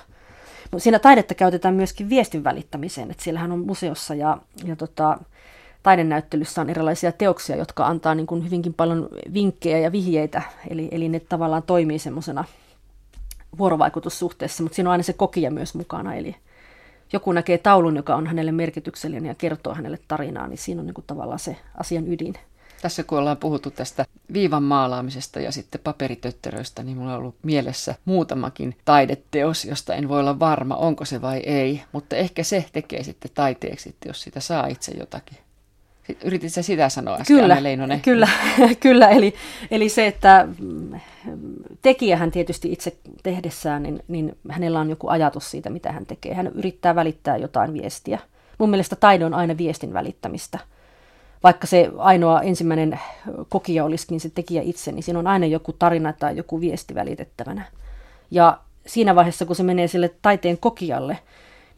[0.71, 5.19] No, siinä taidetta käytetään myöskin viestin välittämiseen, että siellähän on museossa ja, ja tota,
[5.83, 11.09] taidenäyttelyssä on erilaisia teoksia, jotka antaa niin kuin hyvinkin paljon vinkkejä ja vihjeitä, eli, eli
[11.09, 12.43] ne tavallaan toimii semmoisena
[13.57, 16.35] vuorovaikutussuhteessa, mutta siinä on aina se kokija myös mukana, eli
[17.13, 20.93] joku näkee taulun, joka on hänelle merkityksellinen ja kertoo hänelle tarinaa, niin siinä on niin
[20.93, 22.33] kuin tavallaan se asian ydin.
[22.81, 27.95] Tässä kun ollaan puhuttu tästä viivan maalaamisesta ja sitten paperitötteröistä, niin mulla on ollut mielessä
[28.05, 31.83] muutamakin taideteos, josta en voi olla varma, onko se vai ei.
[31.91, 35.37] Mutta ehkä se tekee sitten taiteeksi, jos sitä saa itse jotakin.
[36.23, 38.01] Yritit sä sitä sanoa äsken, kyllä, Anne Leinonen?
[38.01, 38.27] Kyllä,
[38.79, 39.33] kyllä eli,
[39.71, 40.99] eli se, että mm,
[41.81, 46.33] tekijähän tietysti itse tehdessään, niin, niin hänellä on joku ajatus siitä, mitä hän tekee.
[46.33, 48.19] Hän yrittää välittää jotain viestiä.
[48.57, 50.59] Mun mielestä taide on aina viestin välittämistä.
[51.43, 52.99] Vaikka se ainoa ensimmäinen
[53.49, 57.65] kokija olisikin se tekijä itse, niin siinä on aina joku tarina tai joku viesti välitettävänä.
[58.31, 61.19] Ja siinä vaiheessa, kun se menee sille taiteen kokijalle,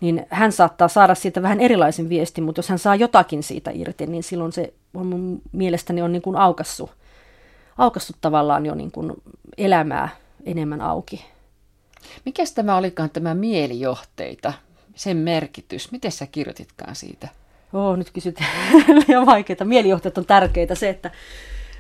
[0.02, 4.08] niin hän saattaa saada siitä vähän erilaisen viestin, mutta jos hän saa jotakin siitä irti,
[4.08, 6.90] niin silloin se on mun mielestäni on niin kuin aukassu,
[7.78, 9.14] aukassu tavallaan jo niin kuin
[9.58, 10.10] elämää
[10.46, 11.26] enemmän auki.
[12.26, 14.54] Mikäs tämä olikaan tämä mielijohteita,
[14.96, 15.92] sen merkitys?
[15.92, 17.28] Miten sä kirjoititkaan siitä?
[17.74, 18.40] Oo, nyt kysyt
[19.08, 19.66] liian vaikeita.
[19.66, 20.76] Mielijohteet on tärkeitä.
[20.76, 21.12] Se, että,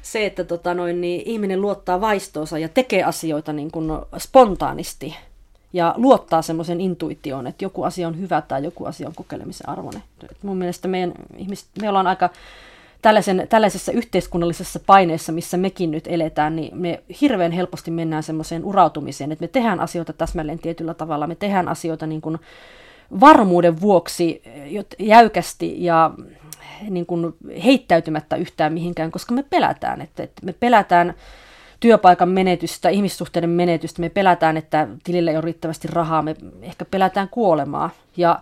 [0.02, 5.16] se, että tota noin, niin ihminen luottaa vaistoonsa ja tekee asioita niin kuin spontaanisti–
[5.74, 10.04] ja luottaa semmoisen intuitioon, että joku asia on hyvä tai joku asia on kokeilemisen arvoinen.
[10.32, 12.30] Et mun mielestä meidän ihmiset, me ollaan aika
[13.02, 19.32] tällaisen, tällaisessa yhteiskunnallisessa paineessa, missä mekin nyt eletään, niin me hirveän helposti mennään semmoiseen urautumiseen,
[19.32, 22.40] että me tehdään asioita täsmälleen tietyllä tavalla, me tehdään asioita niin kuin
[23.20, 24.42] varmuuden vuoksi
[25.00, 26.12] jäykästi ja
[26.90, 31.14] niin kuin heittäytymättä yhtään mihinkään, koska me pelätään, että, että me pelätään
[31.82, 37.30] työpaikan menetystä, ihmissuhteiden menetystä, me pelätään, että tilille ei ole riittävästi rahaa, me ehkä pelätään
[37.30, 37.90] kuolemaa.
[38.18, 38.42] Ja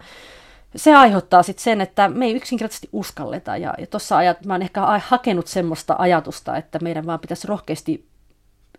[0.75, 3.57] se aiheuttaa sitten sen, että me ei yksinkertaisesti uskalleta.
[3.57, 8.05] Ja, ja tuossa ajat, mä oon ehkä hakenut semmoista ajatusta, että meidän vaan pitäisi rohkeasti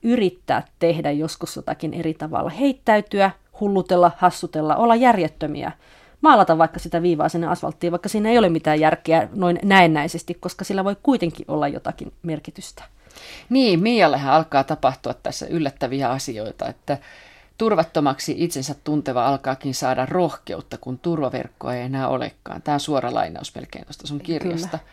[0.03, 2.51] yrittää tehdä joskus jotakin eri tavalla.
[2.51, 5.73] Heittäytyä, hullutella, hassutella, olla järjettömiä.
[6.21, 10.65] Maalata vaikka sitä viivaa sinne asfalttiin, vaikka siinä ei ole mitään järkeä noin näennäisesti, koska
[10.65, 12.85] sillä voi kuitenkin olla jotakin merkitystä.
[13.49, 16.99] Niin, Miallehan alkaa tapahtua tässä yllättäviä asioita, että
[17.59, 22.63] turvattomaksi itsensä tunteva alkaakin saada rohkeutta, kun turvaverkkoa ei enää olekaan.
[22.63, 24.79] Tämä on suora lainaus melkein tuosta sun kirjasta.
[24.79, 24.91] Kyllä.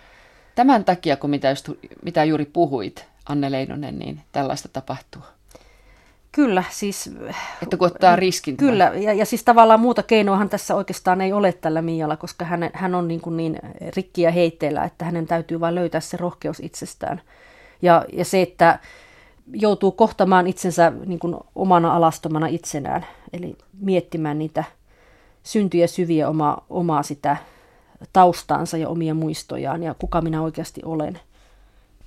[0.56, 1.70] Tämän takia, kun mitä, just,
[2.04, 5.22] mitä juuri puhuit, Anne Leinonen, niin tällaista tapahtuu.
[6.32, 7.12] Kyllä, siis...
[7.64, 8.58] Että kun ottaa riskin.
[8.58, 12.70] Kyllä, ja, ja siis tavallaan muuta keinoahan tässä oikeastaan ei ole tällä Mialla, koska hän,
[12.74, 13.60] hän on niin, kuin niin
[13.96, 17.22] rikki ja heitteellä, että hänen täytyy vain löytää se rohkeus itsestään.
[17.82, 18.80] Ja, ja se, että
[19.54, 24.64] joutuu kohtamaan itsensä niin kuin omana alastomana itsenään, eli miettimään niitä
[25.44, 27.38] syntyjä syviä omaa, omaa sitä
[28.14, 31.20] taustaansa ja omia muistojaan ja kuka minä oikeasti olen.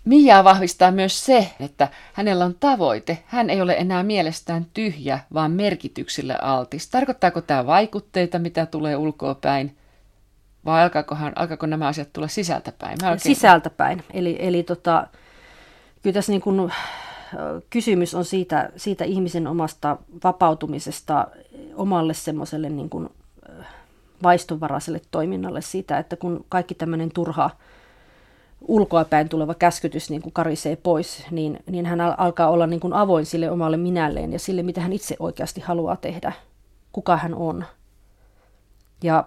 [0.04, 3.18] Mia vahvistaa myös se, että hänellä on tavoite.
[3.26, 6.88] Hän ei ole enää mielestään tyhjä, vaan merkityksille altis.
[6.88, 9.76] Tarkoittaako tämä vaikutteita, mitä tulee ulkoa päin?
[10.64, 12.98] Vai alkaakohan, alkaako nämä asiat tulla sisältäpäin?
[13.02, 13.34] Mä oikein...
[13.34, 14.04] Sisältäpäin.
[14.12, 15.06] Eli, eli tota,
[16.02, 16.72] kyllä tässä niin kuin,
[17.70, 21.26] kysymys on siitä, siitä ihmisen omasta vapautumisesta
[21.76, 23.08] omalle semmoiselle niin kuin,
[24.22, 27.50] vaistonvaraiselle toiminnalle siitä, että kun kaikki tämmöinen turha
[28.60, 33.26] ulkoapäin tuleva käskytys niin kuin karisee pois, niin, niin hän alkaa olla niin kuin avoin
[33.26, 36.32] sille omalle minälleen ja sille, mitä hän itse oikeasti haluaa tehdä,
[36.92, 37.64] kuka hän on.
[39.02, 39.24] Ja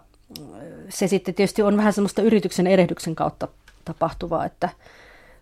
[0.90, 3.48] se sitten tietysti on vähän semmoista yrityksen erehdyksen kautta
[3.86, 4.70] tapahtuvaa, että,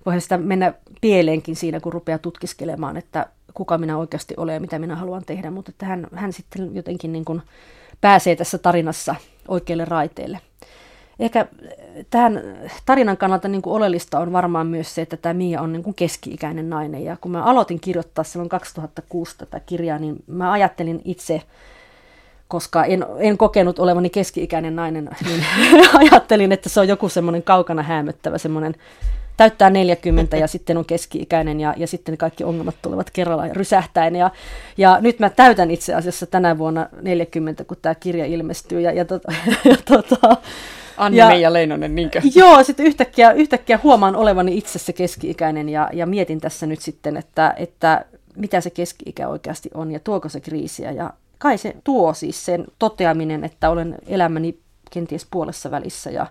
[0.05, 4.79] voihan sitä mennä pieleenkin siinä, kun rupeaa tutkiskelemaan, että kuka minä oikeasti olen ja mitä
[4.79, 7.41] minä haluan tehdä, mutta että hän, hän sitten jotenkin niin kuin
[8.01, 9.15] pääsee tässä tarinassa
[9.47, 10.39] oikeille raiteille.
[11.19, 11.47] Ehkä
[12.09, 12.41] tähän
[12.85, 15.93] tarinan kannalta niin kuin oleellista on varmaan myös se, että tämä Mia on niin kuin
[15.93, 17.03] keski-ikäinen nainen.
[17.03, 21.41] Ja kun mä aloitin kirjoittaa silloin 2006 tätä kirjaa, niin mä ajattelin itse,
[22.47, 25.45] koska en, en kokenut olevani keski-ikäinen nainen, niin
[26.11, 28.75] ajattelin, että se on joku semmoinen kaukana häämöttävä, semmoinen
[29.38, 34.15] täyttää 40 ja sitten on keski-ikäinen ja, ja sitten kaikki ongelmat tulevat kerralla rysähtäen.
[34.15, 34.32] Ja,
[34.78, 38.82] ja nyt mä täytän itse asiassa tänä vuonna 40, kun tämä kirja ilmestyy.
[38.82, 39.32] Ja, ja, tota,
[39.70, 40.38] ja tota,
[40.98, 42.22] Anni-Meija Leinonen, niinkö?
[42.36, 47.17] Joo, sitten yhtäkkiä, yhtäkkiä huomaan olevani itse se keski-ikäinen ja, ja mietin tässä nyt sitten,
[47.17, 50.91] että, että mitä se keski-ikä oikeasti on ja tuoko se kriisiä.
[50.91, 54.58] Ja kai se tuo siis sen toteaminen, että olen elämäni
[54.91, 56.28] kenties puolessa välissä ja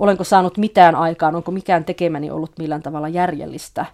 [0.00, 3.86] olenko saanut mitään aikaan, onko mikään tekemäni ollut millään tavalla järjellistä.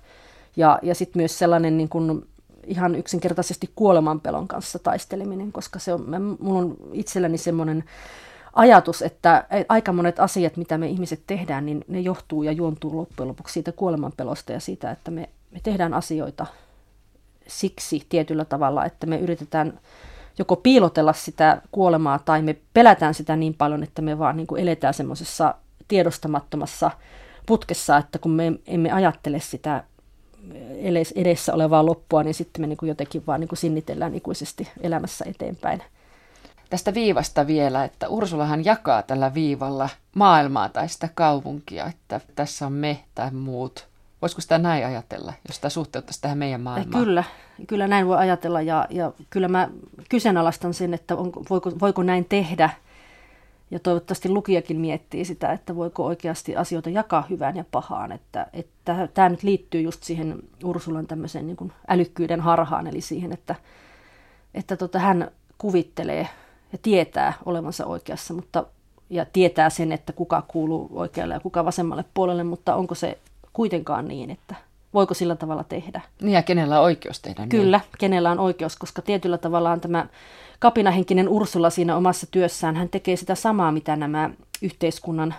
[0.57, 2.27] Ja, ja sitten myös sellainen niin kun
[2.67, 7.85] ihan yksinkertaisesti kuolemanpelon kanssa taisteleminen, koska se on, mulla on itselläni semmoinen
[8.53, 13.29] ajatus, että aika monet asiat, mitä me ihmiset tehdään, niin ne johtuu ja juontuu loppujen
[13.29, 16.47] lopuksi siitä kuolemanpelosta ja siitä, että me, me tehdään asioita
[17.47, 19.81] siksi tietyllä tavalla, että me yritetään
[20.39, 24.63] joko piilotella sitä kuolemaa tai me pelätään sitä niin paljon, että me vaan niin kuin
[24.63, 25.55] eletään semmoisessa
[25.89, 26.91] tiedostamattomassa
[27.47, 29.85] putkessa, että kun me emme ajattele sitä
[31.15, 35.25] edessä olevaa loppua, niin sitten me niin kuin jotenkin vaan niin kuin sinnitellään ikuisesti elämässä
[35.29, 35.83] eteenpäin.
[36.71, 42.73] Tästä viivasta vielä, että Ursulahan jakaa tällä viivalla maailmaa tai sitä kaupunkia, että tässä on
[42.73, 43.89] me tai muut.
[44.23, 47.05] Voisiko sitä näin ajatella, jos sitä suhteuttaisi tähän meidän maailmaan?
[47.05, 47.25] Kyllä,
[47.67, 49.69] kyllä näin voi ajatella ja, ja kyllä mä
[50.09, 52.71] kyseenalaistan sen, että onko, voiko, voiko näin tehdä–
[53.71, 58.13] ja toivottavasti lukijakin miettii sitä, että voiko oikeasti asioita jakaa hyvään ja pahaan.
[58.13, 63.33] Että, että tämä nyt liittyy just siihen Ursulan tämmöiseen niin kuin älykkyyden harhaan, eli siihen,
[63.33, 63.55] että,
[64.55, 66.29] että tota, hän kuvittelee
[66.73, 68.65] ja tietää olevansa oikeassa, mutta
[69.11, 73.19] ja tietää sen, että kuka kuuluu oikealle ja kuka vasemmalle puolelle, mutta onko se
[73.53, 74.55] kuitenkaan niin, että
[74.95, 76.01] voiko sillä tavalla tehdä.
[76.23, 77.49] Niin ja kenellä on oikeus tehdä niin?
[77.49, 80.07] Kyllä, kenellä on oikeus, koska tietyllä tavalla on tämä
[80.59, 84.31] kapinahenkinen Ursula siinä omassa työssään, hän tekee sitä samaa, mitä nämä
[84.63, 85.35] yhteiskunnan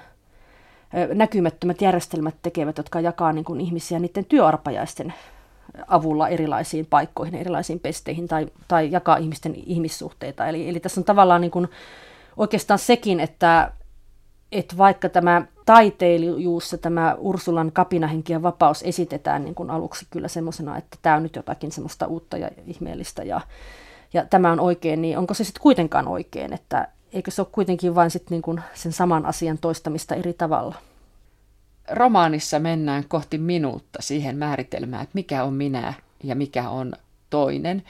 [1.14, 5.14] näkymättömät järjestelmät tekevät, jotka jakaa niin kuin ihmisiä niiden työarpajaisten
[5.88, 10.48] avulla erilaisiin paikkoihin, erilaisiin pesteihin tai, tai jakaa ihmisten ihmissuhteita.
[10.48, 11.68] Eli, eli tässä on tavallaan niin kuin
[12.38, 13.72] oikeastaan sekin, että,
[14.52, 20.78] että vaikka tämä taiteilijuussa tämä Ursulan kapinahenki ja vapaus esitetään niin kuin aluksi kyllä semmoisena,
[20.78, 23.42] että tämä on nyt jotakin semmoista uutta ja ihmeellistä ja,
[24.14, 27.96] ja tämä on oikein, niin onko se sitten kuitenkaan oikein, että eikö se ole kuitenkin
[27.96, 30.76] vain sit niin kuin sen saman asian toistamista eri tavalla?
[31.92, 36.94] Romaanissa mennään kohti minuutta siihen määritelmään, että mikä on minä ja mikä on
[37.30, 37.84] toinen.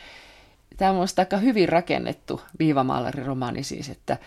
[0.78, 4.18] Tämä on aika hyvin rakennettu viivamaalariromaani siis, että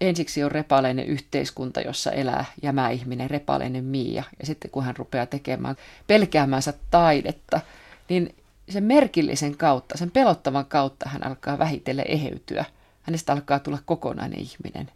[0.00, 4.24] ensiksi on repaleinen yhteiskunta, jossa elää jämä ihminen, repaleinen Mia.
[4.40, 5.76] Ja sitten kun hän rupeaa tekemään
[6.06, 7.60] pelkäämänsä taidetta,
[8.08, 8.34] niin
[8.68, 12.64] sen merkillisen kautta, sen pelottavan kautta hän alkaa vähitellen eheytyä.
[13.02, 14.90] Hänestä alkaa tulla kokonainen ihminen.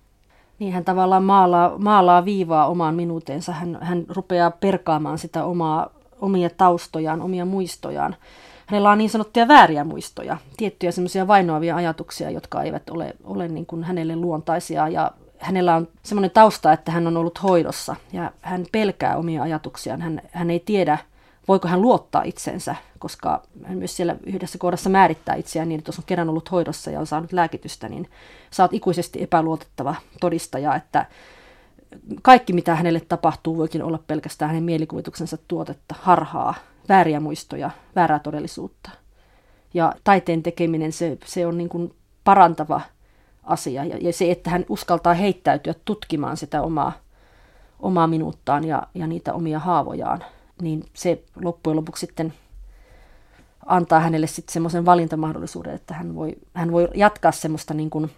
[0.58, 3.52] Niin hän tavallaan maalaa, maalaa viivaa omaan minuutensa.
[3.52, 8.16] Hän, hän rupeaa perkaamaan sitä omaa, omia taustojaan, omia muistojaan.
[8.68, 13.66] Hänellä on niin sanottuja vääriä muistoja, tiettyjä semmoisia vainoavia ajatuksia, jotka eivät ole, ole niin
[13.66, 14.88] kuin hänelle luontaisia.
[14.88, 20.00] Ja hänellä on semmoinen tausta, että hän on ollut hoidossa ja hän pelkää omia ajatuksiaan.
[20.00, 20.98] Hän, hän ei tiedä,
[21.48, 25.98] voiko hän luottaa itsensä, koska hän myös siellä yhdessä kohdassa määrittää itseään niin, että jos
[25.98, 28.10] on kerran ollut hoidossa ja on saanut lääkitystä, niin
[28.50, 31.06] saat ikuisesti epäluotettava todistaja, että
[32.22, 36.54] kaikki mitä hänelle tapahtuu voikin olla pelkästään hänen mielikuvituksensa tuotetta, harhaa,
[36.88, 38.90] vääriä muistoja, väärää todellisuutta.
[39.74, 42.80] Ja taiteen tekeminen, se, se on niin kuin parantava
[43.42, 43.84] asia.
[43.84, 46.92] Ja, ja se, että hän uskaltaa heittäytyä tutkimaan sitä omaa,
[47.80, 50.24] omaa minuuttaan ja, ja niitä omia haavojaan,
[50.62, 52.32] niin se loppujen lopuksi sitten
[53.66, 58.10] antaa hänelle sitten semmoisen valintamahdollisuuden, että hän voi, hän voi jatkaa semmoista niin kuin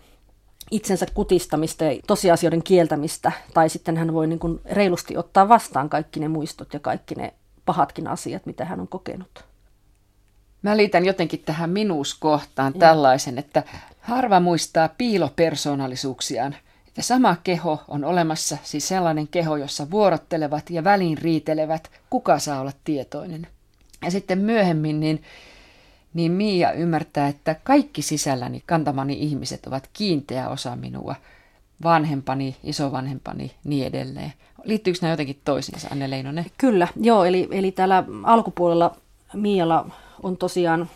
[0.71, 6.21] itsensä kutistamista ja tosiasioiden kieltämistä, tai sitten hän voi niin kuin reilusti ottaa vastaan kaikki
[6.21, 7.35] ne muistot ja kaikki ne
[7.71, 9.45] pahatkin asiat, mitä hän on kokenut.
[10.63, 13.63] Mä liitän jotenkin tähän minuuskohtaan tällaisen, että
[14.01, 16.57] harva muistaa piilopersoonallisuuksiaan.
[16.89, 22.61] Että sama keho on olemassa, siis sellainen keho, jossa vuorottelevat ja väliin riitelevät, kuka saa
[22.61, 23.47] olla tietoinen.
[24.05, 25.23] Ja sitten myöhemmin niin,
[26.15, 31.15] niin Mia ymmärtää, että kaikki sisälläni kantamani ihmiset ovat kiinteä osa minua.
[31.83, 34.33] Vanhempani, isovanhempani, niin edelleen.
[34.65, 36.47] Liittyykö nämä jotenkin toisiinsa, Anne Leinonen?
[36.59, 37.25] Kyllä, joo.
[37.25, 38.97] Eli, eli täällä alkupuolella
[39.35, 39.87] Mialla
[40.23, 40.91] on tosiaan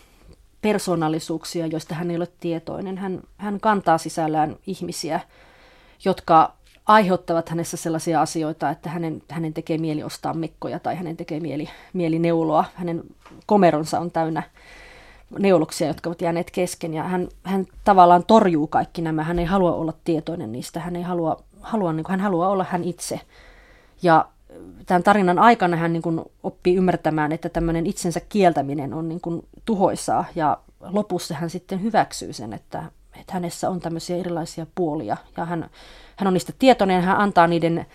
[0.62, 2.98] persoonallisuuksia, joista hän ei ole tietoinen.
[2.98, 5.20] Hän, hän kantaa sisällään ihmisiä,
[6.04, 6.52] jotka
[6.86, 11.68] aiheuttavat hänessä sellaisia asioita, että hänen, hänen tekee mieli ostaa mekkoja tai hänen tekee mieli,
[11.92, 12.64] mieli neuloa.
[12.74, 13.02] Hänen
[13.46, 14.42] komeronsa on täynnä
[15.38, 19.22] neuloksia, jotka ovat jääneet kesken ja hän, hän tavallaan torjuu kaikki nämä.
[19.22, 22.66] Hän ei halua olla tietoinen niistä, hän ei halua, halua niin kuin, hän haluaa olla
[22.68, 23.20] hän itse.
[24.02, 24.28] Ja
[24.86, 29.46] tämän tarinan aikana hän niin kuin oppii ymmärtämään, että tämmöinen itsensä kieltäminen on niin kuin
[29.64, 30.24] tuhoisaa.
[30.34, 32.82] Ja lopussa hän sitten hyväksyy sen, että,
[33.20, 35.16] että hänessä on tämmöisiä erilaisia puolia.
[35.36, 35.70] Ja hän,
[36.16, 37.86] hän on niistä tietoinen ja hän antaa niiden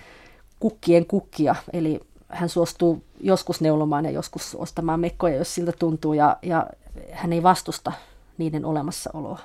[0.60, 6.14] kukkien kukkia, eli hän suostuu joskus neulomaan ja joskus ostamaan mekkoja, jos siltä tuntuu.
[6.14, 6.68] Ja, ja
[7.12, 7.92] hän ei vastusta
[8.38, 9.40] niiden olemassaoloa.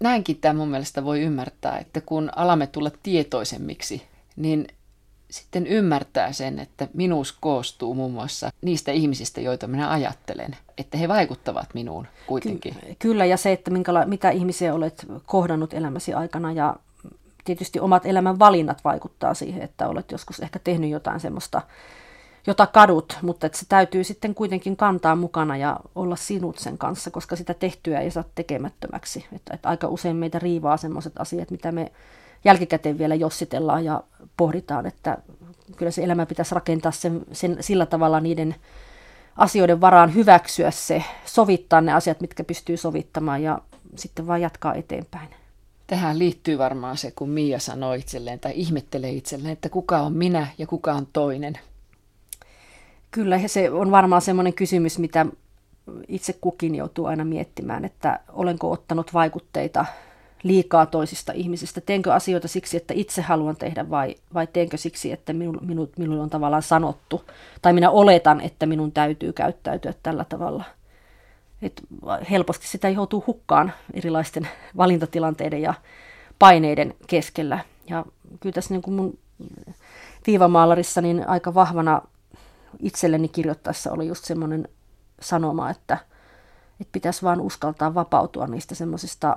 [0.00, 4.02] Näinkin tämä mun mielestä voi ymmärtää, että kun alamme tulla tietoisemmiksi,
[4.36, 4.66] niin
[5.30, 11.08] sitten ymmärtää sen, että minuus koostuu muun muassa niistä ihmisistä, joita minä ajattelen, että he
[11.08, 12.74] vaikuttavat minuun kuitenkin.
[12.74, 16.76] Ky- kyllä, ja se, että minkäla- mitä ihmisiä olet kohdannut elämäsi aikana, ja
[17.44, 21.62] tietysti omat elämän valinnat vaikuttaa siihen, että olet joskus ehkä tehnyt jotain semmoista,
[22.46, 27.10] jota kadut, mutta että se täytyy sitten kuitenkin kantaa mukana ja olla sinut sen kanssa,
[27.10, 29.26] koska sitä tehtyä ei saa tekemättömäksi.
[29.32, 31.92] Että, että aika usein meitä riivaa sellaiset asiat, mitä me
[32.44, 34.02] jälkikäteen vielä jossitellaan ja
[34.36, 35.18] pohditaan, että
[35.76, 38.54] kyllä se elämä pitäisi rakentaa sen, sen, sillä tavalla niiden
[39.36, 43.58] asioiden varaan hyväksyä se, sovittaa ne asiat, mitkä pystyy sovittamaan ja
[43.96, 45.28] sitten vaan jatkaa eteenpäin.
[45.86, 50.46] Tähän liittyy varmaan se, kun Mia sanoi itselleen tai ihmettelee itselleen, että kuka on minä
[50.58, 51.58] ja kuka on toinen.
[53.10, 55.26] Kyllä, ja se on varmaan semmoinen kysymys, mitä
[56.08, 59.86] itse kukin joutuu aina miettimään, että olenko ottanut vaikutteita
[60.42, 61.80] liikaa toisista ihmisistä.
[61.80, 66.22] Teenkö asioita siksi, että itse haluan tehdä vai, vai teenkö siksi, että minun, minun, minulle
[66.22, 67.24] on tavallaan sanottu
[67.62, 70.64] tai minä oletan, että minun täytyy käyttäytyä tällä tavalla.
[71.62, 71.82] Et
[72.30, 75.74] helposti sitä joutuu hukkaan erilaisten valintatilanteiden ja
[76.38, 77.58] paineiden keskellä.
[77.88, 78.04] Ja
[78.40, 79.18] kyllä tässä niin kuin mun
[80.26, 82.02] viivamaalarissa niin aika vahvana
[82.78, 84.68] itselleni kirjoittaessa oli just semmoinen
[85.20, 85.98] sanoma, että,
[86.80, 89.36] että pitäisi vaan uskaltaa vapautua niistä semmoisista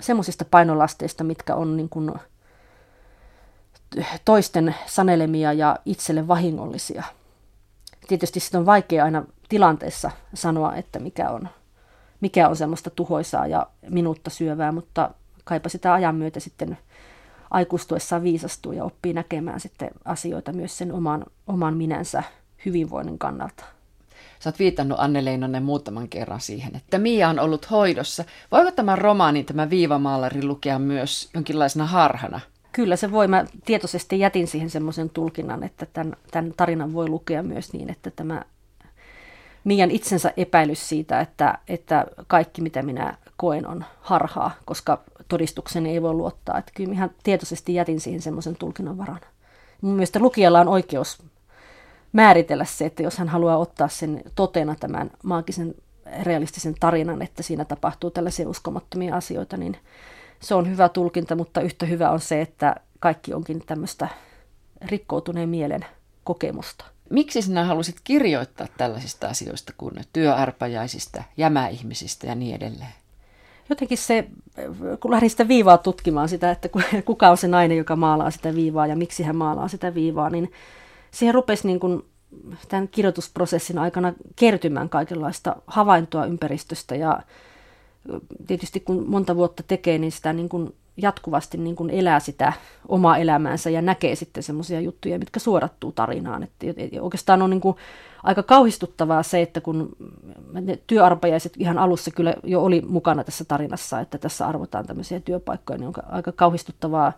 [0.00, 2.12] semmoisista painolasteista, mitkä on niin kuin
[4.24, 7.02] toisten sanelemia ja itselle vahingollisia.
[8.08, 11.48] Tietysti sitä on vaikea aina tilanteessa sanoa, että mikä on,
[12.20, 15.10] mikä on semmoista tuhoisaa ja minuutta syövää, mutta
[15.44, 16.78] kaipa sitä ajan myötä sitten
[17.50, 22.22] aikuistuessaan viisastuu ja oppii näkemään sitten asioita myös sen oman, oman minänsä
[22.64, 23.64] hyvinvoinnin kannalta.
[24.42, 28.24] Sä oot viitannut Anne Leinonen muutaman kerran siihen, että Mia on ollut hoidossa.
[28.52, 32.40] Voiko tämä romaani, tämä viivamaalari, lukea myös jonkinlaisena harhana?
[32.72, 33.28] Kyllä se voi.
[33.28, 38.10] Mä tietoisesti jätin siihen semmoisen tulkinnan, että tämän, tämän tarinan voi lukea myös niin, että
[38.10, 38.42] tämä
[39.64, 46.02] Mian itsensä epäilys siitä, että, että kaikki mitä minä koen on harhaa, koska todistukseni ei
[46.02, 46.58] voi luottaa.
[46.58, 49.20] Että kyllä ihan tietoisesti jätin siihen semmoisen tulkinnan varan.
[49.80, 51.22] Mun mielestä lukijalla on oikeus
[52.12, 55.74] määritellä se, että jos hän haluaa ottaa sen totena tämän maagisen
[56.22, 59.76] realistisen tarinan, että siinä tapahtuu tällaisia uskomattomia asioita, niin
[60.40, 64.08] se on hyvä tulkinta, mutta yhtä hyvä on se, että kaikki onkin tämmöistä
[64.84, 65.84] rikkoutuneen mielen
[66.24, 66.84] kokemusta.
[67.10, 72.94] Miksi sinä halusit kirjoittaa tällaisista asioista kuin työarpajaisista, jämäihmisistä ja niin edelleen?
[73.68, 74.26] Jotenkin se,
[75.00, 76.68] kun lähdin sitä viivaa tutkimaan sitä, että
[77.04, 80.52] kuka on se nainen, joka maalaa sitä viivaa ja miksi hän maalaa sitä viivaa, niin
[81.12, 82.02] siihen rupesi niin kuin
[82.68, 87.22] tämän kirjoitusprosessin aikana kertymään kaikenlaista havaintoa ympäristöstä ja
[88.46, 92.52] tietysti kun monta vuotta tekee, niin sitä niin kuin jatkuvasti niin kuin elää sitä
[92.88, 96.42] omaa elämäänsä ja näkee sitten semmoisia juttuja, mitkä suorattuu tarinaan.
[96.42, 96.66] Että
[97.00, 97.76] oikeastaan on niin kuin
[98.22, 99.96] aika kauhistuttavaa se, että kun
[100.52, 105.78] ne työarpajaiset ihan alussa kyllä jo oli mukana tässä tarinassa, että tässä arvotaan tämmöisiä työpaikkoja,
[105.78, 107.12] niin on aika kauhistuttavaa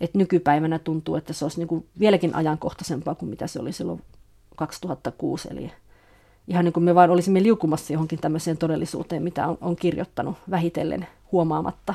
[0.00, 4.02] että nykypäivänä tuntuu, että se olisi niin kuin vieläkin ajankohtaisempaa kuin mitä se oli silloin
[4.56, 5.48] 2006.
[5.50, 5.72] Eli
[6.48, 11.06] ihan niin kuin me vain olisimme liukumassa johonkin tämmöiseen todellisuuteen, mitä on, on kirjoittanut vähitellen
[11.32, 11.94] huomaamatta.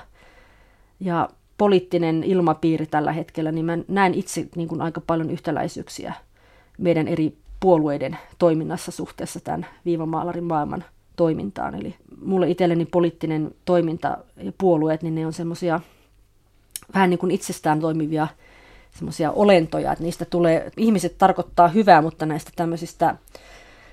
[0.99, 6.13] Ja poliittinen ilmapiiri tällä hetkellä, niin mä näen itse niin kuin aika paljon yhtäläisyyksiä
[6.77, 10.83] meidän eri puolueiden toiminnassa suhteessa tämän viivamaalarin maailman
[11.15, 11.75] toimintaan.
[11.75, 15.79] Eli mulle itselleni poliittinen toiminta ja puolueet, niin ne on semmoisia
[16.93, 18.27] vähän niin kuin itsestään toimivia
[18.95, 23.15] semmoisia olentoja, että niistä tulee, ihmiset tarkoittaa hyvää, mutta näistä tämmöisistä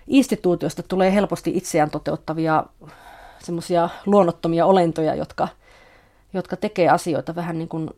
[0.07, 2.65] instituutioista tulee helposti itseään toteuttavia
[3.39, 5.49] semmoisia luonnottomia olentoja, jotka,
[6.35, 7.91] jotka tekee asioita vähän niin kuin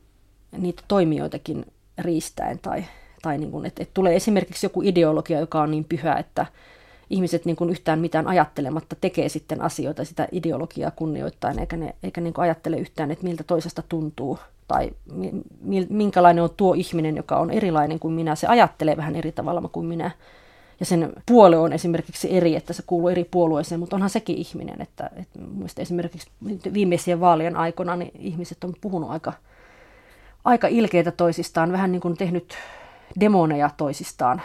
[0.59, 1.67] niitä toimijoitakin
[1.99, 2.85] riistäen tai,
[3.23, 6.47] tai niin kuin, että, että tulee esimerkiksi joku ideologia, joka on niin pyhä, että
[7.11, 12.21] ihmiset niin kuin yhtään mitään ajattelematta tekee sitten asioita sitä ideologiaa kunnioittain, eikä ne eikä
[12.21, 14.39] niin kuin ajattele yhtään, että miltä toisesta tuntuu–
[14.69, 14.91] tai
[15.89, 18.35] minkälainen on tuo ihminen, joka on erilainen kuin minä.
[18.35, 20.11] Se ajattelee vähän eri tavalla kuin minä.
[20.81, 24.83] Ja sen puole on esimerkiksi eri, että se kuuluu eri puolueeseen, mutta onhan sekin ihminen.
[24.83, 25.39] Että, että
[25.79, 26.29] esimerkiksi
[26.73, 29.33] viimeisien vaalien aikana niin ihmiset on puhunut aika,
[30.45, 32.55] aika ilkeitä toisistaan, vähän niin kuin tehnyt
[33.21, 34.43] demoneja toisistaan,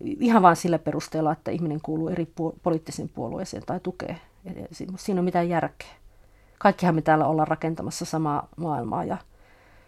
[0.00, 2.28] ihan vain sillä perusteella, että ihminen kuuluu eri
[2.62, 4.16] poliittiseen puolueeseen tai tukee.
[4.96, 5.88] Siinä on mitään järkeä.
[6.58, 9.16] Kaikkihan me täällä ollaan rakentamassa samaa maailmaa ja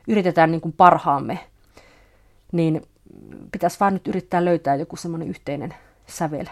[0.09, 1.38] yritetään niin kuin parhaamme,
[2.53, 2.82] niin
[3.53, 5.74] pitäisi vaan nyt yrittää löytää joku semmoinen yhteinen
[6.07, 6.46] sävel.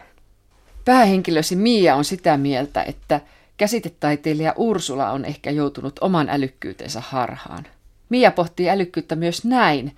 [0.85, 3.21] Päähenkilösi Mia on sitä mieltä, että
[3.57, 7.67] käsitetaiteilija Ursula on ehkä joutunut oman älykkyytensä harhaan.
[8.09, 9.97] Mia pohtii älykkyyttä myös näin.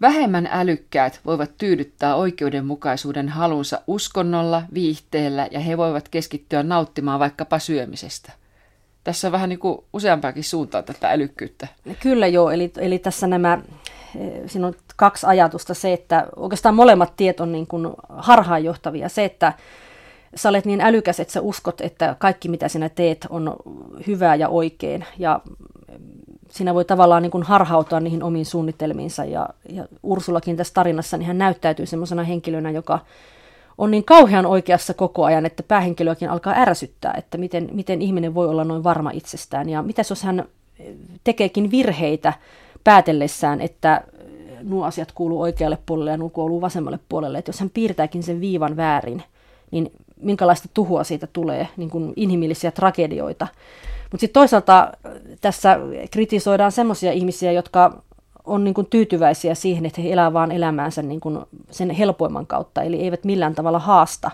[0.00, 8.32] Vähemmän älykkäät voivat tyydyttää oikeudenmukaisuuden halunsa uskonnolla, viihteellä ja he voivat keskittyä nauttimaan vaikkapa syömisestä.
[9.04, 11.68] Tässä on vähän niin kuin useampaakin suuntaa tätä älykkyyttä.
[12.00, 13.58] Kyllä joo, eli, eli tässä nämä,
[14.18, 15.74] eh, siinä on kaksi ajatusta.
[15.74, 19.08] Se, että oikeastaan molemmat tiet on niin kuin harhaanjohtavia.
[19.08, 19.52] Se, että
[20.34, 23.56] sä olet niin älykäs, että sä uskot, että kaikki mitä sinä teet on
[24.06, 25.04] hyvää ja oikein.
[25.18, 25.40] Ja
[26.50, 29.24] sinä voi tavallaan niin kuin harhautua niihin omiin suunnitelmiinsa.
[29.24, 32.98] Ja, ja Ursulakin tässä tarinassa, niin hän näyttäytyy semmoisena henkilönä, joka
[33.80, 38.48] on niin kauhean oikeassa koko ajan, että päähenkilöäkin alkaa ärsyttää, että miten, miten ihminen voi
[38.48, 39.68] olla noin varma itsestään.
[39.68, 40.44] Ja mitä jos hän
[41.24, 42.32] tekeekin virheitä
[42.84, 44.04] päätellessään, että
[44.62, 47.38] nuo asiat kuuluu oikealle puolelle ja nuo kuuluu vasemmalle puolelle.
[47.38, 49.22] Että jos hän piirtääkin sen viivan väärin,
[49.70, 53.48] niin minkälaista tuhua siitä tulee, niin kuin inhimillisiä tragedioita.
[54.02, 54.92] Mutta sitten toisaalta
[55.40, 55.78] tässä
[56.10, 58.02] kritisoidaan sellaisia ihmisiä, jotka
[58.44, 61.38] on niin kuin tyytyväisiä siihen, että he elävät vaan elämäänsä niin kuin
[61.70, 64.30] sen helpoimman kautta, eli eivät millään tavalla haasta,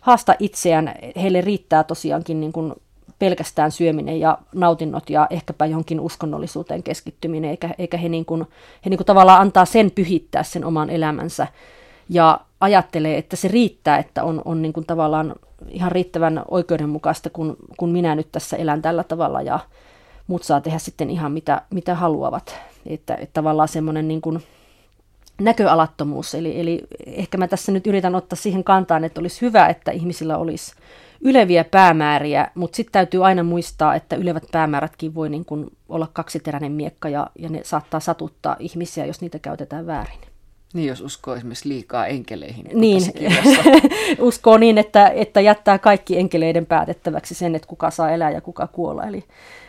[0.00, 0.94] haasta itseään.
[1.16, 2.74] Heille riittää tosiaankin niin kuin
[3.18, 8.46] pelkästään syöminen ja nautinnot ja ehkäpä johonkin uskonnollisuuteen keskittyminen, eikä, eikä he, niin kuin,
[8.84, 11.46] he niin kuin tavallaan antaa sen pyhittää sen oman elämänsä.
[12.08, 15.34] Ja ajattelee, että se riittää, että on, on niin kuin tavallaan
[15.68, 19.42] ihan riittävän oikeudenmukaista, kun, kun minä nyt tässä elän tällä tavalla.
[19.42, 19.58] Ja
[20.26, 22.56] muut saa tehdä sitten ihan mitä, mitä haluavat.
[22.86, 24.42] Että, että tavallaan semmoinen niin kuin
[25.40, 29.90] näköalattomuus, eli, eli ehkä mä tässä nyt yritän ottaa siihen kantaan, että olisi hyvä, että
[29.90, 30.74] ihmisillä olisi
[31.20, 36.72] yleviä päämääriä, mutta sitten täytyy aina muistaa, että ylevät päämäärätkin voi niin kuin olla kaksiteräinen
[36.72, 40.20] miekka ja, ja ne saattaa satuttaa ihmisiä, jos niitä käytetään väärin.
[40.74, 42.68] Niin, jos uskoo esimerkiksi liikaa enkeleihin.
[42.74, 43.02] Niin,
[44.18, 48.66] uskoo niin, että, että jättää kaikki enkeleiden päätettäväksi sen, että kuka saa elää ja kuka
[48.66, 49.04] kuolla.
[49.04, 49.24] Eli,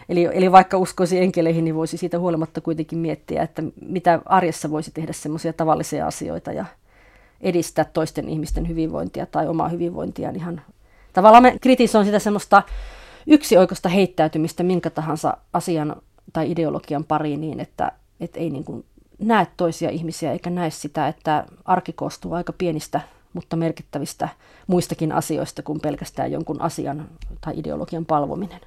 [0.09, 4.91] eli, eli vaikka uskoisi enkeleihin, niin voisi siitä huolimatta kuitenkin miettiä, että mitä arjessa voisi
[4.91, 6.65] tehdä semmoisia tavallisia asioita ja
[7.41, 10.61] edistää toisten ihmisten hyvinvointia tai omaa hyvinvointia ihan
[11.17, 12.63] Tavallaan me kritisoin sitä semmoista
[13.27, 15.95] yksioikoista heittäytymistä minkä tahansa asian
[16.33, 18.85] tai ideologian pariin niin, että, että ei niin kuin
[19.19, 23.01] näe toisia ihmisiä eikä näe sitä, että arki koostuu aika pienistä,
[23.33, 24.29] mutta merkittävistä
[24.67, 27.09] muistakin asioista kuin pelkästään jonkun asian
[27.41, 28.61] tai ideologian palvominen.